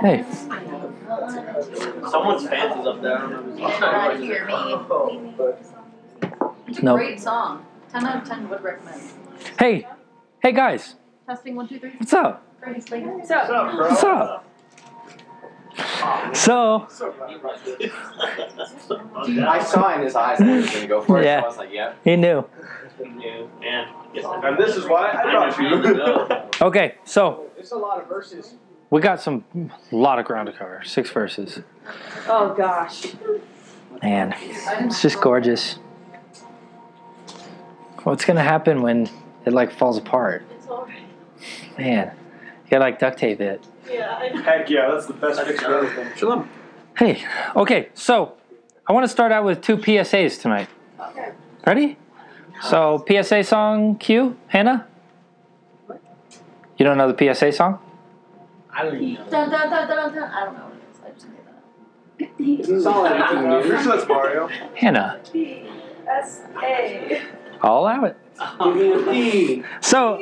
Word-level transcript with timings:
Hey. 0.00 0.24
Someone's 2.10 2.48
fans 2.48 2.80
is 2.80 2.86
up 2.86 3.02
there. 3.02 3.18
I 3.18 3.30
don't 3.30 3.56
know 3.58 4.26
hear 4.26 4.46
me. 4.46 4.52
It's 6.68 6.78
a 6.78 6.84
No. 6.84 6.96
great 6.96 7.20
song. 7.20 7.64
10 7.92 8.06
out 8.06 8.22
of 8.22 8.28
10 8.28 8.48
would 8.48 8.62
recommend. 8.62 9.00
Hey, 9.58 9.86
hey 10.42 10.52
guys, 10.52 10.94
Testing 11.26 11.54
one, 11.56 11.68
two, 11.68 11.78
three. 11.78 11.90
what's 11.98 12.12
up? 12.12 12.42
What's 12.62 14.02
up? 14.04 14.44
So, 16.34 16.34
What's 16.34 16.48
up? 16.48 16.90
So, 16.90 17.10
I 19.46 19.62
saw 19.62 19.94
in 19.94 20.02
his 20.02 20.14
eyes 20.14 20.38
that 20.38 20.46
he 20.46 20.56
was 20.56 20.70
gonna 20.70 20.86
go 20.86 21.00
for 21.02 21.20
it, 21.20 21.24
Yeah. 21.24 21.40
so 21.40 21.44
I 21.44 21.48
was 21.48 21.58
like, 21.58 21.72
yeah. 21.72 21.92
he 22.04 22.16
knew. 22.16 22.44
And, 23.00 23.88
And 24.44 24.58
this 24.58 24.76
is 24.76 24.86
why 24.86 25.10
I 25.12 25.30
brought 25.30 25.58
you. 25.58 26.42
Okay, 26.66 26.94
so 27.04 27.46
It's 27.56 27.72
a 27.72 27.76
lot 27.76 28.00
of 28.00 28.06
verses. 28.08 28.54
We 28.90 29.00
got 29.00 29.20
some 29.20 29.44
a 29.92 29.96
lot 29.96 30.18
of 30.18 30.24
ground 30.24 30.46
to 30.46 30.52
cover. 30.52 30.82
Six 30.84 31.10
verses. 31.10 31.60
oh 32.26 32.54
gosh. 32.56 33.06
Man, 34.02 34.34
it's 34.80 35.02
just 35.02 35.20
gorgeous. 35.20 35.74
What's 38.02 38.24
gonna 38.24 38.42
happen 38.42 38.82
when 38.82 39.08
it 39.44 39.52
like 39.52 39.72
falls 39.72 39.98
apart? 39.98 40.44
It's 40.56 40.66
alright. 40.66 40.98
Man, 41.78 42.12
you 42.64 42.70
gotta 42.70 42.84
like 42.84 42.98
duct 42.98 43.18
tape 43.18 43.40
it. 43.40 43.64
Yeah, 43.88 44.42
Heck 44.42 44.70
yeah, 44.70 44.90
that's 44.90 45.06
the 45.06 45.12
best 45.12 45.42
fix 45.42 45.62
for 45.62 45.74
everything. 45.74 46.08
Shalom. 46.16 46.48
Hey, 46.96 47.24
okay, 47.56 47.88
so 47.94 48.36
I 48.86 48.92
want 48.92 49.04
to 49.04 49.08
start 49.08 49.32
out 49.32 49.44
with 49.44 49.60
two 49.62 49.76
PSAs 49.76 50.40
tonight. 50.40 50.68
Okay. 51.00 51.32
Ready? 51.66 51.96
So 52.62 53.04
PSA 53.08 53.44
song 53.44 53.96
cue, 53.96 54.36
Hannah. 54.48 54.86
You 55.88 56.84
don't 56.84 56.98
know 56.98 57.10
the 57.10 57.34
PSA 57.34 57.52
song? 57.52 57.78
I 58.72 58.82
don't 58.84 58.96
even 59.02 59.24
know. 59.24 59.30
Dun, 59.30 59.50
dun, 59.50 59.70
dun, 59.70 59.88
dun, 59.88 60.14
dun. 60.14 60.22
I 60.24 60.44
don't 60.44 60.54
know 60.56 60.64
what 60.64 60.74
it 60.74 60.82
is. 60.90 61.00
I 61.04 61.10
just 61.10 61.28
made 61.28 61.44
that 61.46 61.54
up. 61.58 62.70
It's 62.78 62.86
all 62.86 63.06
anything 63.06 63.50
Uh, 63.50 63.60
pretty 63.60 63.68
new. 63.76 63.84
that's 63.90 64.08
Mario. 64.08 64.48
Hannah, 64.76 65.20
P 65.32 65.68
S 66.08 66.42
A. 66.62 67.22
I'll 67.62 67.78
allow 67.78 68.04
it. 68.04 68.16
Give 68.62 68.74
me 68.76 68.92
a 68.92 68.98
P. 69.12 69.62
So, 69.80 70.18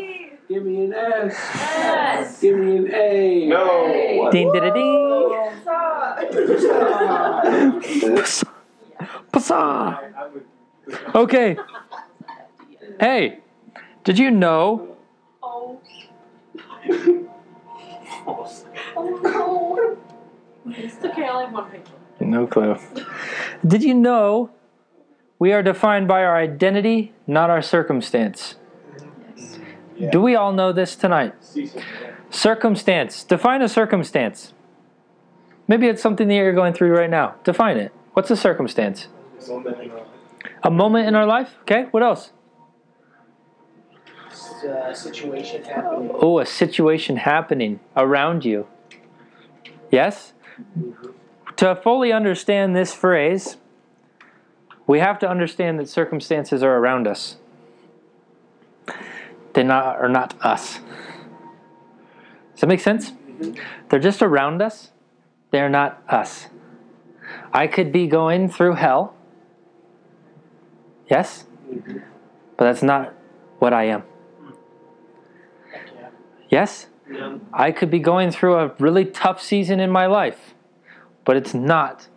Give 0.48 0.64
me 0.64 0.84
an 0.86 0.95
S. 0.95 1.36
S. 1.55 2.41
Give 2.41 2.56
me 2.58 2.77
an 2.78 2.95
A. 2.95 3.47
No. 3.48 4.31
ding, 4.33 4.51
ding, 4.53 4.73
ding. 4.73 5.28
Passa. 9.33 9.98
Okay. 11.14 11.56
Hey, 12.98 13.41
did 14.05 14.19
you 14.19 14.30
know? 14.30 14.97
Oh. 15.42 15.78
Oh 18.29 19.21
no. 19.23 19.97
It's 20.71 21.03
okay, 21.03 21.25
I 21.25 21.29
only 21.29 21.45
have 21.47 21.55
one 21.55 21.71
picture. 21.71 21.93
No 22.21 22.47
clue. 22.47 22.77
Did 23.67 23.83
you 23.83 23.95
know 23.95 24.51
we 25.39 25.53
are 25.53 25.62
defined 25.62 26.09
by 26.09 26.25
our 26.25 26.37
identity, 26.37 27.15
not 27.27 27.48
our 27.48 27.62
circumstance? 27.62 28.57
Do 30.12 30.20
we 30.20 30.37
all 30.37 30.53
know 30.53 30.73
this 30.73 30.95
tonight? 30.95 31.35
Circumstance. 32.31 33.25
Define 33.25 33.62
a 33.62 33.69
circumstance. 33.69 34.53
Maybe 35.67 35.87
it's 35.87 36.03
something 36.03 36.29
that 36.29 36.35
you're 36.35 36.53
going 36.53 36.75
through 36.75 36.92
right 36.97 37.11
now. 37.11 37.37
Define 37.45 37.79
it. 37.79 37.92
What's 38.13 38.31
a 38.31 38.37
circumstance? 38.37 39.09
A 40.63 40.70
moment 40.70 41.09
in 41.09 41.15
our 41.15 41.27
life? 41.27 41.55
Okay, 41.63 41.87
what 41.91 42.03
else? 42.03 42.33
Uh, 44.39 44.94
situation 44.94 45.64
happening. 45.64 46.11
Oh, 46.14 46.39
a 46.39 46.47
situation 46.47 47.17
happening 47.17 47.81
around 47.97 48.45
you. 48.45 48.67
Yes? 49.91 50.33
Mm-hmm. 50.61 51.11
To 51.56 51.75
fully 51.77 52.12
understand 52.12 52.77
this 52.77 52.95
phrase, 52.95 53.56
we 54.86 55.00
have 55.00 55.19
to 55.20 55.28
understand 55.28 55.78
that 55.80 55.89
circumstances 55.89 56.63
are 56.63 56.77
around 56.77 57.07
us. 57.07 57.36
They 59.55 59.63
not, 59.63 59.96
are 59.98 60.08
not 60.08 60.35
us. 60.42 60.79
Does 62.52 62.61
that 62.61 62.67
make 62.67 62.80
sense? 62.80 63.11
Mm-hmm. 63.11 63.61
They're 63.89 64.01
just 64.01 64.23
around 64.23 64.63
us. 64.63 64.92
They're 65.51 65.68
not 65.68 66.02
us. 66.08 66.48
I 67.52 67.67
could 67.67 67.92
be 67.92 68.07
going 68.07 68.48
through 68.48 68.74
hell. 68.74 69.14
Yes? 71.08 71.45
Mm-hmm. 71.68 71.98
But 72.57 72.64
that's 72.64 72.83
not 72.83 73.14
what 73.58 73.73
I 73.73 73.84
am. 73.84 74.02
Yes? 76.48 76.86
Yeah. 77.11 77.39
I 77.53 77.73
could 77.73 77.91
be 77.91 77.98
going 77.98 78.31
through 78.31 78.57
a 78.57 78.75
really 78.79 79.05
tough 79.05 79.42
season 79.42 79.81
in 79.81 79.91
my 79.91 80.07
life, 80.07 80.55
but 81.25 81.36
it's 81.36 81.55
not 81.55 82.09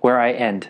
where 0.00 0.20
I 0.20 0.32
end. 0.32 0.68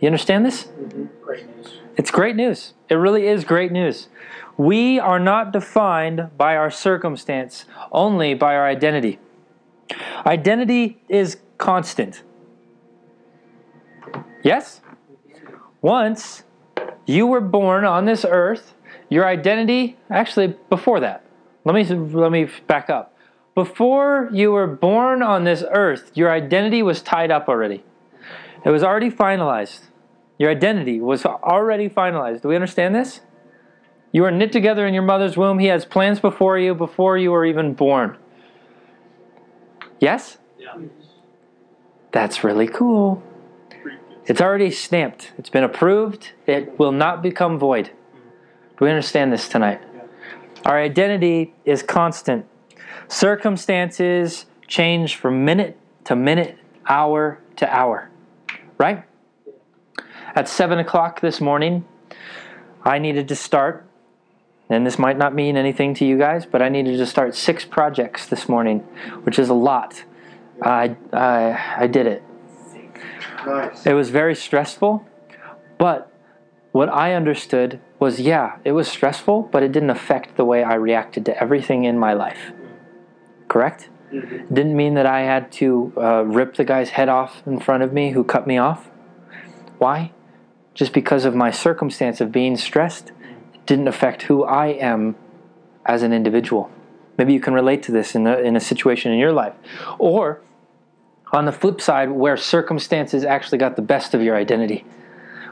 You 0.00 0.06
understand 0.06 0.46
this? 0.46 0.64
Mm-hmm. 0.64 1.04
Great 1.22 1.56
news. 1.56 1.74
It's 1.96 2.10
great 2.10 2.36
news. 2.36 2.74
It 2.88 2.94
really 2.94 3.26
is 3.26 3.44
great 3.44 3.72
news. 3.72 4.08
We 4.56 4.98
are 4.98 5.18
not 5.18 5.52
defined 5.52 6.30
by 6.36 6.56
our 6.56 6.70
circumstance, 6.70 7.64
only 7.92 8.34
by 8.34 8.54
our 8.56 8.66
identity. 8.66 9.18
Identity 10.26 11.00
is 11.08 11.38
constant. 11.58 12.22
Yes? 14.42 14.80
Once 15.82 16.44
you 17.06 17.26
were 17.26 17.40
born 17.40 17.84
on 17.84 18.04
this 18.04 18.24
earth, 18.28 18.74
your 19.08 19.26
identity, 19.26 19.98
actually, 20.10 20.54
before 20.68 21.00
that, 21.00 21.24
let 21.70 21.88
me, 21.88 21.94
let 21.94 22.32
me 22.32 22.48
back 22.66 22.90
up. 22.90 23.16
Before 23.54 24.28
you 24.32 24.52
were 24.52 24.66
born 24.66 25.22
on 25.22 25.44
this 25.44 25.62
earth, 25.70 26.10
your 26.14 26.30
identity 26.30 26.82
was 26.82 27.02
tied 27.02 27.30
up 27.30 27.48
already. 27.48 27.84
It 28.64 28.70
was 28.70 28.82
already 28.82 29.10
finalized. 29.10 29.82
Your 30.38 30.50
identity 30.50 31.00
was 31.00 31.24
already 31.24 31.88
finalized. 31.88 32.42
Do 32.42 32.48
we 32.48 32.54
understand 32.54 32.94
this? 32.94 33.20
You 34.12 34.24
are 34.24 34.30
knit 34.30 34.50
together 34.52 34.86
in 34.86 34.94
your 34.94 35.02
mother's 35.02 35.36
womb. 35.36 35.58
He 35.58 35.66
has 35.66 35.84
plans 35.84 36.18
before 36.18 36.58
you 36.58 36.74
before 36.74 37.16
you 37.16 37.30
were 37.30 37.44
even 37.44 37.74
born. 37.74 38.16
Yes? 40.00 40.38
Yeah. 40.58 40.76
That's 42.10 42.42
really 42.42 42.66
cool. 42.66 43.22
It's 44.26 44.40
already 44.40 44.70
stamped. 44.70 45.32
It's 45.38 45.50
been 45.50 45.64
approved. 45.64 46.32
It 46.46 46.78
will 46.78 46.92
not 46.92 47.22
become 47.22 47.58
void. 47.58 47.90
Do 48.78 48.84
we 48.84 48.90
understand 48.90 49.32
this 49.32 49.48
tonight? 49.48 49.80
Our 50.64 50.78
identity 50.78 51.54
is 51.64 51.82
constant. 51.82 52.46
Circumstances 53.08 54.46
change 54.66 55.16
from 55.16 55.44
minute 55.44 55.78
to 56.04 56.14
minute, 56.14 56.58
hour 56.86 57.40
to 57.56 57.74
hour. 57.74 58.10
Right? 58.78 59.04
At 60.34 60.48
7 60.48 60.78
o'clock 60.78 61.20
this 61.20 61.40
morning, 61.40 61.84
I 62.82 62.98
needed 62.98 63.28
to 63.28 63.36
start, 63.36 63.86
and 64.68 64.86
this 64.86 64.98
might 64.98 65.18
not 65.18 65.34
mean 65.34 65.56
anything 65.56 65.94
to 65.94 66.04
you 66.04 66.16
guys, 66.16 66.46
but 66.46 66.62
I 66.62 66.68
needed 66.68 66.96
to 66.98 67.06
start 67.06 67.34
six 67.34 67.64
projects 67.64 68.26
this 68.26 68.48
morning, 68.48 68.80
which 69.24 69.38
is 69.38 69.48
a 69.48 69.54
lot. 69.54 70.04
I, 70.62 70.96
I, 71.12 71.74
I 71.78 71.86
did 71.86 72.06
it. 72.06 72.22
Nice. 73.44 73.86
It 73.86 73.94
was 73.94 74.10
very 74.10 74.34
stressful, 74.34 75.06
but 75.78 76.12
what 76.72 76.88
I 76.88 77.14
understood 77.14 77.80
was 78.00 78.18
yeah, 78.18 78.56
it 78.64 78.72
was 78.72 78.88
stressful, 78.88 79.42
but 79.52 79.62
it 79.62 79.70
didn't 79.70 79.90
affect 79.90 80.36
the 80.36 80.44
way 80.44 80.64
I 80.64 80.74
reacted 80.74 81.24
to 81.26 81.40
everything 81.40 81.84
in 81.84 81.98
my 81.98 82.14
life. 82.14 82.52
Correct? 83.46 83.88
It 84.10 84.52
didn't 84.52 84.76
mean 84.76 84.94
that 84.94 85.06
I 85.06 85.20
had 85.20 85.52
to 85.52 85.92
uh, 85.96 86.22
rip 86.22 86.56
the 86.56 86.64
guy's 86.64 86.90
head 86.90 87.08
off 87.08 87.46
in 87.46 87.60
front 87.60 87.84
of 87.84 87.92
me 87.92 88.10
who 88.10 88.24
cut 88.24 88.46
me 88.46 88.58
off. 88.58 88.90
Why? 89.78 90.12
Just 90.74 90.92
because 90.92 91.24
of 91.24 91.34
my 91.34 91.50
circumstance 91.50 92.20
of 92.20 92.32
being 92.32 92.56
stressed, 92.56 93.12
it 93.54 93.66
didn't 93.66 93.86
affect 93.86 94.22
who 94.22 94.42
I 94.44 94.68
am 94.68 95.14
as 95.86 96.02
an 96.02 96.12
individual. 96.12 96.70
Maybe 97.18 97.32
you 97.32 97.40
can 97.40 97.54
relate 97.54 97.82
to 97.84 97.92
this 97.92 98.14
in 98.14 98.26
a, 98.26 98.38
in 98.38 98.56
a 98.56 98.60
situation 98.60 99.12
in 99.12 99.18
your 99.18 99.32
life. 99.32 99.54
Or 99.98 100.40
on 101.32 101.44
the 101.44 101.52
flip 101.52 101.80
side, 101.80 102.10
where 102.10 102.36
circumstances 102.36 103.24
actually 103.24 103.58
got 103.58 103.76
the 103.76 103.82
best 103.82 104.14
of 104.14 104.22
your 104.22 104.36
identity, 104.36 104.84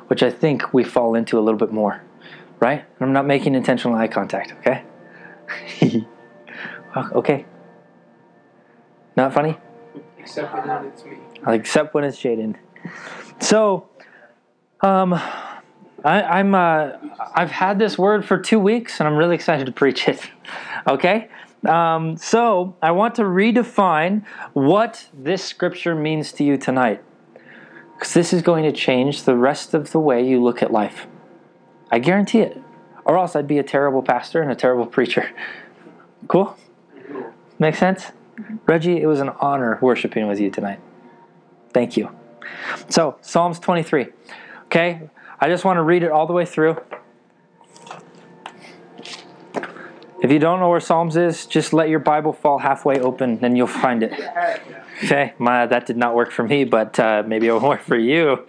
which 0.08 0.22
I 0.22 0.30
think 0.30 0.72
we 0.72 0.82
fall 0.82 1.14
into 1.14 1.38
a 1.38 1.42
little 1.42 1.58
bit 1.58 1.72
more, 1.72 2.02
right? 2.60 2.84
I'm 3.00 3.12
not 3.12 3.26
making 3.26 3.54
intentional 3.54 3.96
eye 3.96 4.08
contact, 4.08 4.52
okay? 4.60 4.84
okay. 6.96 7.46
Not 9.16 9.32
funny? 9.32 9.56
Except 10.18 10.52
that, 10.52 10.84
it's 10.84 11.04
me. 11.04 11.18
Except 11.46 11.94
when 11.94 12.04
it's 12.04 12.18
Jaden. 12.18 12.56
So, 13.40 13.88
um, 14.80 15.14
I, 16.04 16.22
I'm 16.22 16.54
uh, 16.54 16.92
I've 17.34 17.50
had 17.50 17.78
this 17.78 17.98
word 17.98 18.24
for 18.24 18.38
two 18.38 18.60
weeks, 18.60 19.00
and 19.00 19.08
I'm 19.08 19.16
really 19.16 19.34
excited 19.34 19.66
to 19.66 19.72
preach 19.72 20.08
it. 20.08 20.20
Okay, 20.86 21.28
um, 21.66 22.16
so 22.16 22.74
I 22.80 22.92
want 22.92 23.16
to 23.16 23.22
redefine 23.22 24.24
what 24.54 25.06
this 25.12 25.44
scripture 25.44 25.94
means 25.94 26.32
to 26.32 26.44
you 26.44 26.56
tonight, 26.56 27.02
because 27.92 28.14
this 28.14 28.32
is 28.32 28.40
going 28.40 28.64
to 28.64 28.72
change 28.72 29.24
the 29.24 29.36
rest 29.36 29.74
of 29.74 29.90
the 29.92 30.00
way 30.00 30.26
you 30.26 30.42
look 30.42 30.62
at 30.62 30.72
life. 30.72 31.06
I 31.90 31.98
guarantee 31.98 32.40
it, 32.40 32.62
or 33.04 33.16
else 33.16 33.34
I'd 33.34 33.46
be 33.46 33.58
a 33.58 33.62
terrible 33.62 34.02
pastor 34.02 34.42
and 34.42 34.50
a 34.50 34.54
terrible 34.54 34.86
preacher. 34.96 35.30
Cool. 36.26 36.56
Make 37.58 37.74
sense? 37.74 38.12
Reggie, 38.66 39.00
it 39.00 39.06
was 39.06 39.20
an 39.20 39.30
honor 39.40 39.78
worshiping 39.80 40.28
with 40.28 40.38
you 40.38 40.50
tonight. 40.50 40.80
Thank 41.72 41.96
you. 41.96 42.10
So, 42.88 43.18
Psalms 43.20 43.58
23. 43.58 44.06
Okay, 44.66 45.08
I 45.40 45.48
just 45.48 45.64
want 45.64 45.78
to 45.78 45.82
read 45.82 46.02
it 46.02 46.10
all 46.10 46.26
the 46.26 46.32
way 46.32 46.44
through. 46.44 46.80
If 50.20 50.32
you 50.32 50.38
don't 50.38 50.58
know 50.58 50.68
where 50.68 50.80
Psalms 50.80 51.16
is, 51.16 51.46
just 51.46 51.72
let 51.72 51.88
your 51.88 52.00
Bible 52.00 52.32
fall 52.32 52.58
halfway 52.58 52.98
open 52.98 53.38
and 53.42 53.56
you'll 53.56 53.66
find 53.66 54.02
it. 54.02 54.12
Okay, 55.04 55.32
my, 55.38 55.64
that 55.64 55.86
did 55.86 55.96
not 55.96 56.16
work 56.16 56.32
for 56.32 56.42
me, 56.42 56.64
but 56.64 56.98
uh, 56.98 57.22
maybe 57.24 57.46
it'll 57.46 57.60
work 57.60 57.82
for 57.82 57.96
you. 57.96 58.44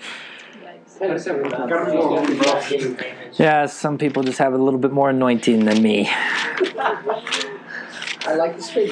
Yikes. 1.00 3.40
Yeah, 3.40 3.66
some 3.68 3.98
people 3.98 4.24
just 4.24 4.40
have 4.40 4.54
a 4.54 4.58
little 4.58 4.80
bit 4.80 4.92
more 4.92 5.10
anointing 5.10 5.64
than 5.66 5.82
me. 5.82 6.10
I 8.26 8.36
like 8.36 8.58
the 8.58 8.62
speed. 8.62 8.92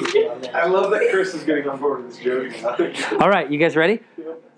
I 0.54 0.66
love 0.66 0.90
that 0.90 1.08
Chris 1.10 1.34
is 1.34 1.44
getting 1.44 1.68
on 1.68 1.78
board 1.78 2.04
with 2.04 2.16
this 2.16 2.24
joke. 2.24 2.50
All 3.20 3.28
right, 3.28 3.50
you 3.50 3.58
guys 3.58 3.76
ready? 3.76 4.00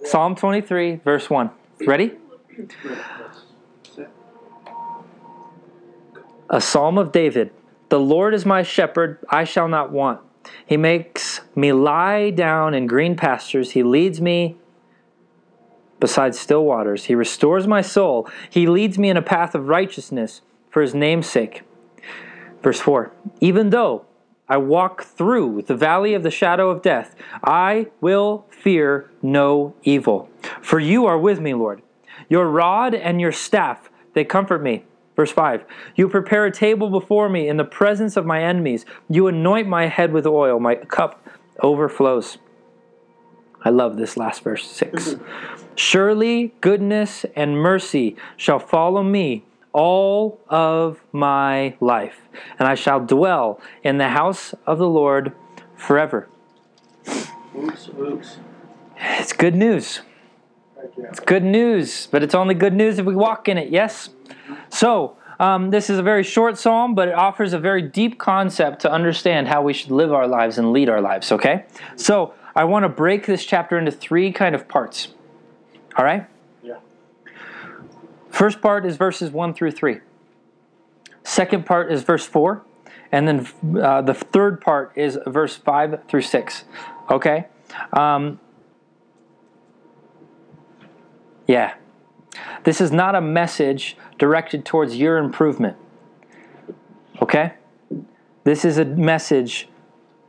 Psalm 0.05 0.37
23, 0.37 1.01
verse 1.05 1.29
1. 1.29 1.51
Ready? 1.87 2.13
A 6.49 6.61
psalm 6.61 6.99
of 6.99 7.11
David. 7.13 7.53
The 7.89 8.01
Lord 8.01 8.35
is 8.35 8.47
my 8.47 8.63
shepherd, 8.63 9.19
I 9.29 9.43
shall 9.45 9.69
not 9.69 9.91
want. 9.91 10.21
He 10.65 10.77
makes 10.77 11.41
me 11.55 11.73
lie 11.73 12.31
down 12.31 12.75
in 12.75 12.87
green 12.87 13.17
pastures. 13.17 13.73
He 13.73 13.83
leads 13.83 14.21
me 14.21 14.57
beside 16.01 16.35
still 16.35 16.65
waters. 16.65 17.05
He 17.05 17.15
restores 17.15 17.67
my 17.67 17.83
soul. 17.83 18.29
He 18.49 18.67
leads 18.67 18.99
me 18.99 19.11
in 19.11 19.17
a 19.17 19.23
path 19.23 19.55
of 19.55 19.69
righteousness 19.69 20.41
for 20.71 20.83
his 20.83 20.95
name's 20.95 21.29
sake. 21.29 21.63
Verse 22.63 22.81
4 22.81 23.13
Even 23.41 23.71
though 23.71 24.07
I 24.49 24.57
walk 24.57 25.05
through 25.05 25.63
the 25.63 25.77
valley 25.77 26.15
of 26.15 26.23
the 26.23 26.31
shadow 26.31 26.71
of 26.71 26.83
death, 26.83 27.15
I 27.45 27.87
will 28.01 28.47
fear 28.51 29.11
no 29.23 29.75
evil. 29.83 30.29
For 30.61 30.81
you 30.81 31.07
are 31.07 31.19
with 31.19 31.41
me, 31.41 31.55
Lord. 31.55 31.83
Your 32.29 32.49
rod 32.49 32.95
and 32.95 33.21
your 33.21 33.33
staff, 33.33 33.91
they 34.15 34.25
comfort 34.25 34.63
me. 34.63 34.85
Verse 35.17 35.33
5 35.33 35.65
You 35.97 36.09
prepare 36.09 36.47
a 36.47 36.51
table 36.51 36.91
before 36.91 37.29
me 37.29 37.49
in 37.49 37.59
the 37.59 37.65
presence 37.65 38.17
of 38.17 38.27
my 38.27 38.43
enemies. 38.43 38.87
You 39.09 39.27
anoint 39.29 39.69
my 39.69 39.87
head 39.87 40.13
with 40.13 40.27
oil. 40.27 40.59
My 40.59 40.77
cup 40.77 41.27
overflows. 41.61 42.39
I 43.63 43.69
love 43.69 43.97
this 43.97 44.17
last 44.17 44.43
verse 44.43 44.67
6. 44.71 45.11
Mm-hmm. 45.11 45.70
Surely 45.77 46.53
goodness 46.61 47.25
and 47.37 47.57
mercy 47.57 48.17
shall 48.37 48.59
follow 48.59 49.03
me 49.03 49.45
all 49.73 50.41
of 50.49 51.01
my 51.13 51.75
life, 51.81 52.29
and 52.59 52.67
I 52.67 52.75
shall 52.75 53.01
dwell 53.01 53.61
in 53.83 53.99
the 53.99 54.09
house 54.09 54.55
of 54.67 54.79
the 54.79 54.89
Lord 54.89 55.33
forever. 55.77 56.29
Oops, 57.57 57.89
oops. 57.99 58.39
It's 58.97 59.33
good 59.33 59.55
news. 59.55 60.01
It's 60.99 61.21
good 61.21 61.45
news, 61.45 62.09
but 62.11 62.23
it's 62.23 62.35
only 62.35 62.55
good 62.55 62.75
news 62.75 62.99
if 62.99 63.07
we 63.07 63.15
walk 63.15 63.49
in 63.49 63.59
it, 63.59 63.71
yes? 63.71 64.11
So, 64.71 65.17
um, 65.39 65.71
this 65.71 65.89
is 65.89 65.99
a 65.99 66.03
very 66.03 66.23
short 66.23 66.59
psalm, 66.59 66.95
but 66.95 67.09
it 67.09 67.15
offers 67.15 67.53
a 67.53 67.59
very 67.59 67.83
deep 67.83 68.19
concept 68.19 68.81
to 68.83 68.93
understand 68.93 69.49
how 69.49 69.63
we 69.63 69.73
should 69.73 69.91
live 69.91 70.13
our 70.13 70.27
lives 70.27 70.59
and 70.59 70.73
lead 70.73 70.89
our 70.89 71.01
lives, 71.01 71.33
okay? 71.33 71.65
So, 71.97 72.35
I 72.55 72.65
want 72.65 72.83
to 72.83 72.89
break 72.89 73.27
this 73.27 73.45
chapter 73.45 73.79
into 73.79 73.93
three 73.93 74.33
kind 74.33 74.55
of 74.55 74.69
parts. 74.69 75.09
All 75.97 76.05
right? 76.05 76.27
Yeah. 76.63 76.79
First 78.31 78.61
part 78.61 78.87
is 78.87 78.97
verses 78.97 79.31
1 79.31 79.55
through 79.55 79.73
3. 79.73 80.01
Second 81.25 81.67
part 81.67 81.93
is 81.93 82.03
verse 82.03 82.27
4. 82.27 82.65
And 83.13 83.27
then 83.27 83.49
uh, 83.83 84.03
the 84.03 84.15
third 84.15 84.61
part 84.61 84.93
is 84.97 85.19
verse 85.27 85.57
5 85.57 86.05
through 86.09 86.23
6. 86.23 86.65
Okay? 87.11 87.47
Um, 87.93 88.39
yeah. 91.47 91.75
This 92.65 92.81
is 92.81 92.93
not 92.93 93.15
a 93.15 93.21
message 93.21 93.97
directed 94.19 94.65
towards 94.65 94.97
your 94.97 95.19
improvement. 95.19 95.77
Okay? 97.21 97.55
This 98.45 98.65
is 98.65 98.79
a 98.79 98.85
message 98.85 99.69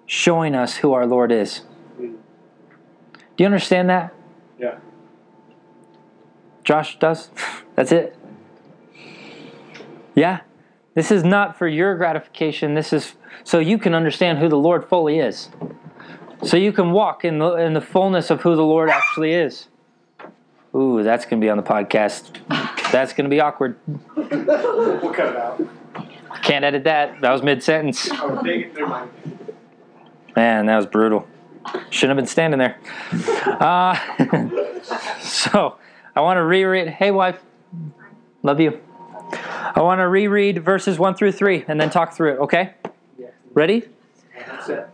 showing 0.06 0.56
us 0.56 0.78
who 0.78 0.94
our 0.94 1.06
Lord 1.06 1.32
is. 1.32 1.62
Do 1.98 2.18
you 3.38 3.46
understand 3.46 3.90
that? 3.90 4.14
Josh 6.64 7.00
does? 7.00 7.30
That's 7.76 7.92
it? 7.92 8.18
Yeah? 10.16 10.42
This 10.94 11.12
is 11.12 11.24
not 11.24 11.58
for 11.58 11.68
your 11.68 11.96
gratification. 11.96 12.74
This 12.74 12.92
is 12.94 13.14
so 13.44 13.60
you 13.60 13.78
can 13.78 13.96
understand 13.96 14.40
who 14.40 14.50
the 14.50 14.58
Lord 14.58 14.88
fully 14.88 15.20
is. 15.20 15.50
So 16.44 16.58
you 16.58 16.72
can 16.72 16.92
walk 16.92 17.24
in 17.24 17.40
the, 17.40 17.54
in 17.54 17.74
the 17.74 17.82
fullness 17.82 18.30
of 18.30 18.42
who 18.42 18.56
the 18.56 18.64
Lord 18.64 18.90
actually 18.90 19.34
is. 19.34 19.68
Ooh, 20.76 21.04
that's 21.04 21.26
going 21.26 21.40
to 21.40 21.46
be 21.46 21.50
on 21.50 21.58
the 21.58 21.64
podcast. 21.64 22.40
That's 22.92 23.14
going 23.14 23.26
to 23.26 23.30
be 23.30 23.40
awkward. 23.40 23.78
We'll 24.16 25.14
cut 25.14 25.30
it 25.30 25.36
out. 25.36 25.62
Can't 26.42 26.64
edit 26.66 26.86
that. 26.86 27.22
That 27.22 27.32
was 27.32 27.44
mid 27.44 27.62
sentence. 27.62 28.10
Oh, 28.14 28.42
dang 28.44 28.62
it, 28.62 28.74
never 28.74 28.88
mind. 28.88 29.12
Man, 30.36 30.66
that 30.68 30.78
was 30.78 30.86
brutal. 30.86 31.28
Shouldn't 31.90 32.18
have 32.18 32.18
been 32.18 32.26
standing 32.26 32.58
there. 32.58 32.80
Uh, 33.60 33.98
so, 35.22 35.78
I 36.16 36.22
want 36.22 36.38
to 36.38 36.44
reread. 36.44 36.90
Hey, 36.90 37.12
wife. 37.12 37.40
Love 38.44 38.60
you. 38.60 38.80
I 39.34 39.82
want 39.82 40.00
to 40.00 40.08
reread 40.08 40.64
verses 40.64 41.00
1 41.00 41.16
through 41.16 41.32
3 41.32 41.66
and 41.68 41.80
then 41.80 41.90
talk 41.90 42.14
through 42.14 42.34
it, 42.34 42.40
okay? 42.40 42.74
Ready? 43.54 43.88
Set. 44.66 44.94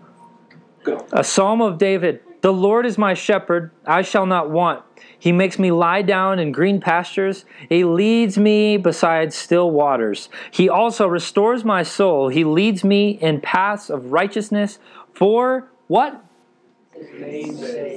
A 1.12 1.24
psalm 1.24 1.62
of 1.62 1.78
David. 1.78 2.22
The 2.42 2.54
Lord 2.54 2.86
is 2.86 2.98
my 2.98 3.14
shepherd, 3.14 3.72
I 3.86 4.04
shall 4.04 4.26
not 4.26 4.50
want. 4.50 4.84
He 5.18 5.32
makes 5.32 5.58
me 5.58 5.72
lie 5.72 6.04
down 6.04 6.38
in 6.38 6.52
green 6.52 6.80
pastures. 6.80 7.46
He 7.68 7.84
leads 7.84 8.38
me 8.38 8.78
beside 8.78 9.34
still 9.34 9.72
waters. 9.72 10.30
He 10.52 10.70
also 10.70 11.08
restores 11.08 11.66
my 11.66 11.82
soul. 11.82 12.30
He 12.30 12.44
leads 12.44 12.84
me 12.84 13.12
in 13.12 13.42
paths 13.42 13.90
of 13.90 14.12
righteousness 14.12 14.78
for 15.14 15.68
what? 15.88 16.24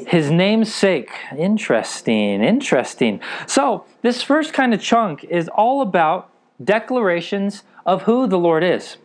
His 0.06 0.30
name's 0.30 0.72
sake. 0.72 1.10
Interesting, 1.36 2.42
interesting. 2.42 3.20
So, 3.46 3.84
this 4.02 4.22
first 4.22 4.52
kind 4.52 4.74
of 4.74 4.80
chunk 4.80 5.24
is 5.24 5.48
all 5.48 5.82
about 5.82 6.30
declarations 6.62 7.62
of 7.86 8.02
who 8.02 8.26
the 8.26 8.38
Lord 8.38 8.62
is, 8.62 8.96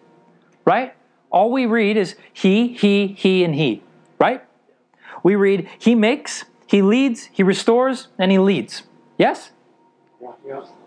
right? 0.66 0.94
All 1.32 1.52
we 1.52 1.66
read 1.66 1.98
is 1.98 2.16
He, 2.34 2.70
He, 2.70 3.08
He, 3.08 3.44
and 3.44 3.56
He, 3.56 3.84
right? 4.20 4.44
We 5.24 5.36
read 5.36 5.70
He 5.80 5.96
makes, 5.96 6.46
He 6.68 6.82
leads, 6.82 7.30
He 7.32 7.44
restores, 7.44 8.08
and 8.18 8.32
He 8.32 8.40
leads. 8.40 8.84
Yes? 9.18 9.52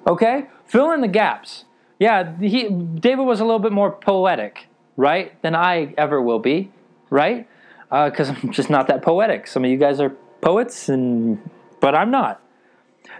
Okay? 0.06 0.46
Fill 0.66 0.92
in 0.92 1.00
the 1.00 1.08
gaps. 1.08 1.64
Yeah, 1.98 2.36
he, 2.38 2.68
David 2.68 3.24
was 3.24 3.40
a 3.40 3.44
little 3.44 3.58
bit 3.58 3.72
more 3.72 3.90
poetic, 3.90 4.66
right, 4.96 5.40
than 5.42 5.54
I 5.54 5.94
ever 5.98 6.22
will 6.22 6.38
be, 6.38 6.70
right? 7.10 7.48
Uh, 7.90 8.10
because 8.10 8.28
I'm 8.28 8.52
just 8.52 8.68
not 8.68 8.86
that 8.88 9.02
poetic. 9.02 9.46
Some 9.46 9.64
of 9.64 9.70
you 9.70 9.78
guys 9.78 10.00
are 10.00 10.10
poets, 10.40 10.88
and 10.88 11.38
but 11.80 11.94
I'm 11.94 12.10
not. 12.10 12.42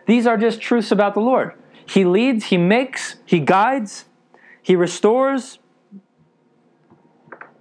These 0.06 0.26
are 0.26 0.37
just 0.37 0.60
truths 0.60 0.90
about 0.90 1.14
the 1.14 1.20
Lord. 1.20 1.54
He 1.87 2.04
leads, 2.04 2.46
He 2.46 2.58
makes, 2.58 3.16
He 3.25 3.40
guides, 3.40 4.04
He 4.62 4.76
restores. 4.76 5.58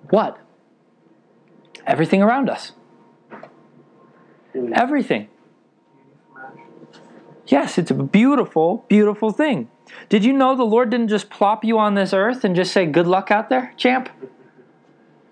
What? 0.10 0.40
Everything 1.86 2.22
around 2.22 2.50
us. 2.50 2.74
Everything. 4.74 5.30
Yes, 7.48 7.78
it's 7.78 7.92
a 7.92 7.94
beautiful, 7.94 8.86
beautiful 8.90 9.32
thing. 9.32 9.70
Did 10.10 10.26
you 10.26 10.34
know 10.34 10.56
the 10.56 10.66
Lord 10.66 10.90
didn't 10.90 11.08
just 11.08 11.30
plop 11.30 11.64
you 11.64 11.80
on 11.80 11.96
this 11.96 12.12
earth 12.12 12.44
and 12.44 12.56
just 12.56 12.74
say, 12.74 12.86
Good 12.86 13.08
luck 13.08 13.32
out 13.32 13.50
there, 13.50 13.74
champ? 13.78 14.10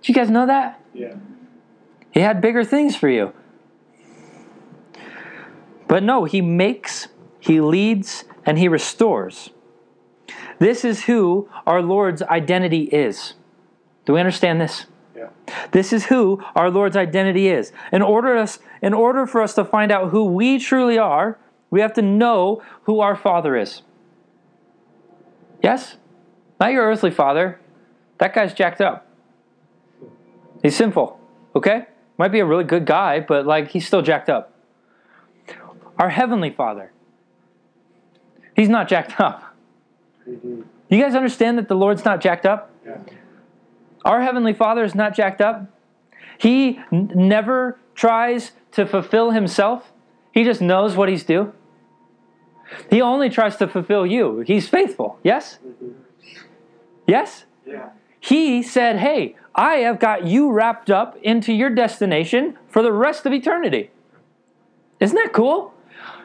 Did 0.01 0.09
you 0.09 0.13
guys 0.13 0.29
know 0.29 0.45
that? 0.45 0.79
Yeah. 0.93 1.15
He 2.15 2.21
had 2.21 2.39
bigger 2.39 2.63
things 2.63 2.95
for 2.95 3.09
you. 3.09 3.33
But 5.87 6.01
no, 6.01 6.23
He 6.23 6.41
makes, 6.41 7.09
He 7.39 7.59
leads, 7.59 8.23
and 8.45 8.57
He 8.57 8.69
restores. 8.69 9.51
This 10.57 10.85
is 10.85 11.03
who 11.03 11.49
our 11.67 11.81
Lord's 11.81 12.21
identity 12.23 12.83
is. 12.85 13.33
Do 14.05 14.13
we 14.13 14.19
understand 14.19 14.61
this? 14.61 14.85
Yeah. 15.13 15.29
This 15.71 15.91
is 15.91 16.05
who 16.05 16.41
our 16.55 16.71
Lord's 16.71 16.95
identity 16.95 17.49
is. 17.49 17.73
In 17.91 18.01
order, 18.01 18.37
us, 18.37 18.59
in 18.81 18.93
order 18.93 19.27
for 19.27 19.41
us 19.41 19.53
to 19.55 19.65
find 19.65 19.91
out 19.91 20.11
who 20.11 20.23
we 20.23 20.57
truly 20.57 20.97
are, 20.97 21.37
we 21.69 21.81
have 21.81 21.93
to 21.95 22.01
know 22.01 22.63
who 22.83 23.01
our 23.01 23.17
Father 23.17 23.57
is. 23.57 23.81
Yes? 25.61 25.97
Not 26.61 26.71
your 26.71 26.89
earthly 26.89 27.11
father. 27.11 27.59
That 28.19 28.33
guy's 28.33 28.53
jacked 28.53 28.79
up. 28.79 29.05
He's 30.63 30.77
sinful. 30.77 31.19
Okay? 31.55 31.87
Might 32.17 32.31
be 32.31 32.39
a 32.39 32.45
really 32.45 32.63
good 32.63 32.85
guy, 32.85 33.19
but 33.19 33.45
like 33.45 33.71
he's 33.71 33.85
still 33.85 34.01
jacked 34.01 34.29
up. 34.29 34.53
Our 35.97 36.09
heavenly 36.09 36.49
father. 36.49 36.91
He's 38.55 38.69
not 38.69 38.87
jacked 38.87 39.19
up. 39.19 39.55
Mm-hmm. 40.27 40.61
You 40.89 41.01
guys 41.01 41.15
understand 41.15 41.57
that 41.57 41.67
the 41.67 41.75
Lord's 41.75 42.05
not 42.05 42.21
jacked 42.21 42.45
up? 42.45 42.71
Yeah. 42.85 42.97
Our 44.03 44.21
heavenly 44.21 44.53
father 44.53 44.83
is 44.83 44.93
not 44.95 45.15
jacked 45.15 45.41
up. 45.41 45.65
He 46.37 46.79
n- 46.91 47.11
never 47.15 47.79
tries 47.95 48.51
to 48.73 48.85
fulfill 48.85 49.31
himself. 49.31 49.91
He 50.31 50.43
just 50.43 50.61
knows 50.61 50.95
what 50.95 51.09
he's 51.09 51.23
due. 51.23 51.53
He 52.89 53.01
only 53.01 53.29
tries 53.29 53.55
to 53.57 53.67
fulfill 53.67 54.05
you. 54.05 54.39
He's 54.41 54.67
faithful. 54.67 55.17
Yes? 55.23 55.59
Yes? 57.07 57.45
Yeah. 57.65 57.89
He 58.19 58.61
said, 58.63 58.97
Hey, 58.97 59.35
I 59.55 59.75
have 59.75 59.99
got 59.99 60.27
you 60.27 60.51
wrapped 60.51 60.91
up 60.91 61.17
into 61.23 61.53
your 61.53 61.69
destination 61.69 62.57
for 62.67 62.81
the 62.81 62.91
rest 62.91 63.25
of 63.25 63.31
eternity. 63.31 63.89
Isn't 64.99 65.15
that 65.15 65.31
cool? 65.31 65.73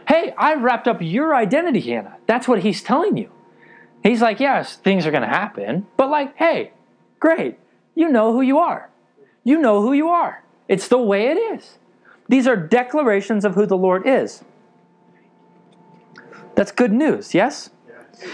Hey, 0.09 0.35
I've 0.37 0.63
wrapped 0.63 0.89
up 0.89 0.99
your 1.01 1.35
identity, 1.35 1.81
Hannah. 1.81 2.17
That's 2.27 2.49
what 2.49 2.61
he's 2.61 2.83
telling 2.83 3.17
you. 3.17 3.31
He's 4.03 4.21
like, 4.21 4.41
Yes, 4.41 4.77
things 4.77 5.07
are 5.07 5.13
going 5.13 5.23
to 5.23 5.29
happen, 5.29 5.87
but 5.97 6.11
like, 6.11 6.37
hey, 6.37 6.73
great. 7.21 7.59
You 7.95 8.09
know 8.09 8.33
who 8.33 8.41
you 8.41 8.59
are. 8.59 8.91
You 9.45 9.59
know 9.61 9.83
who 9.83 9.93
you 9.93 10.09
are. 10.09 10.43
It's 10.69 10.89
the 10.89 10.99
way 10.99 11.29
it 11.29 11.37
is. 11.37 11.79
These 12.29 12.47
are 12.47 12.57
declarations 12.57 13.45
of 13.45 13.55
who 13.55 13.67
the 13.67 13.77
Lord 13.77 14.07
is. 14.07 14.43
That's 16.57 16.73
good 16.73 16.93
news, 16.93 17.35
yes? 17.35 17.71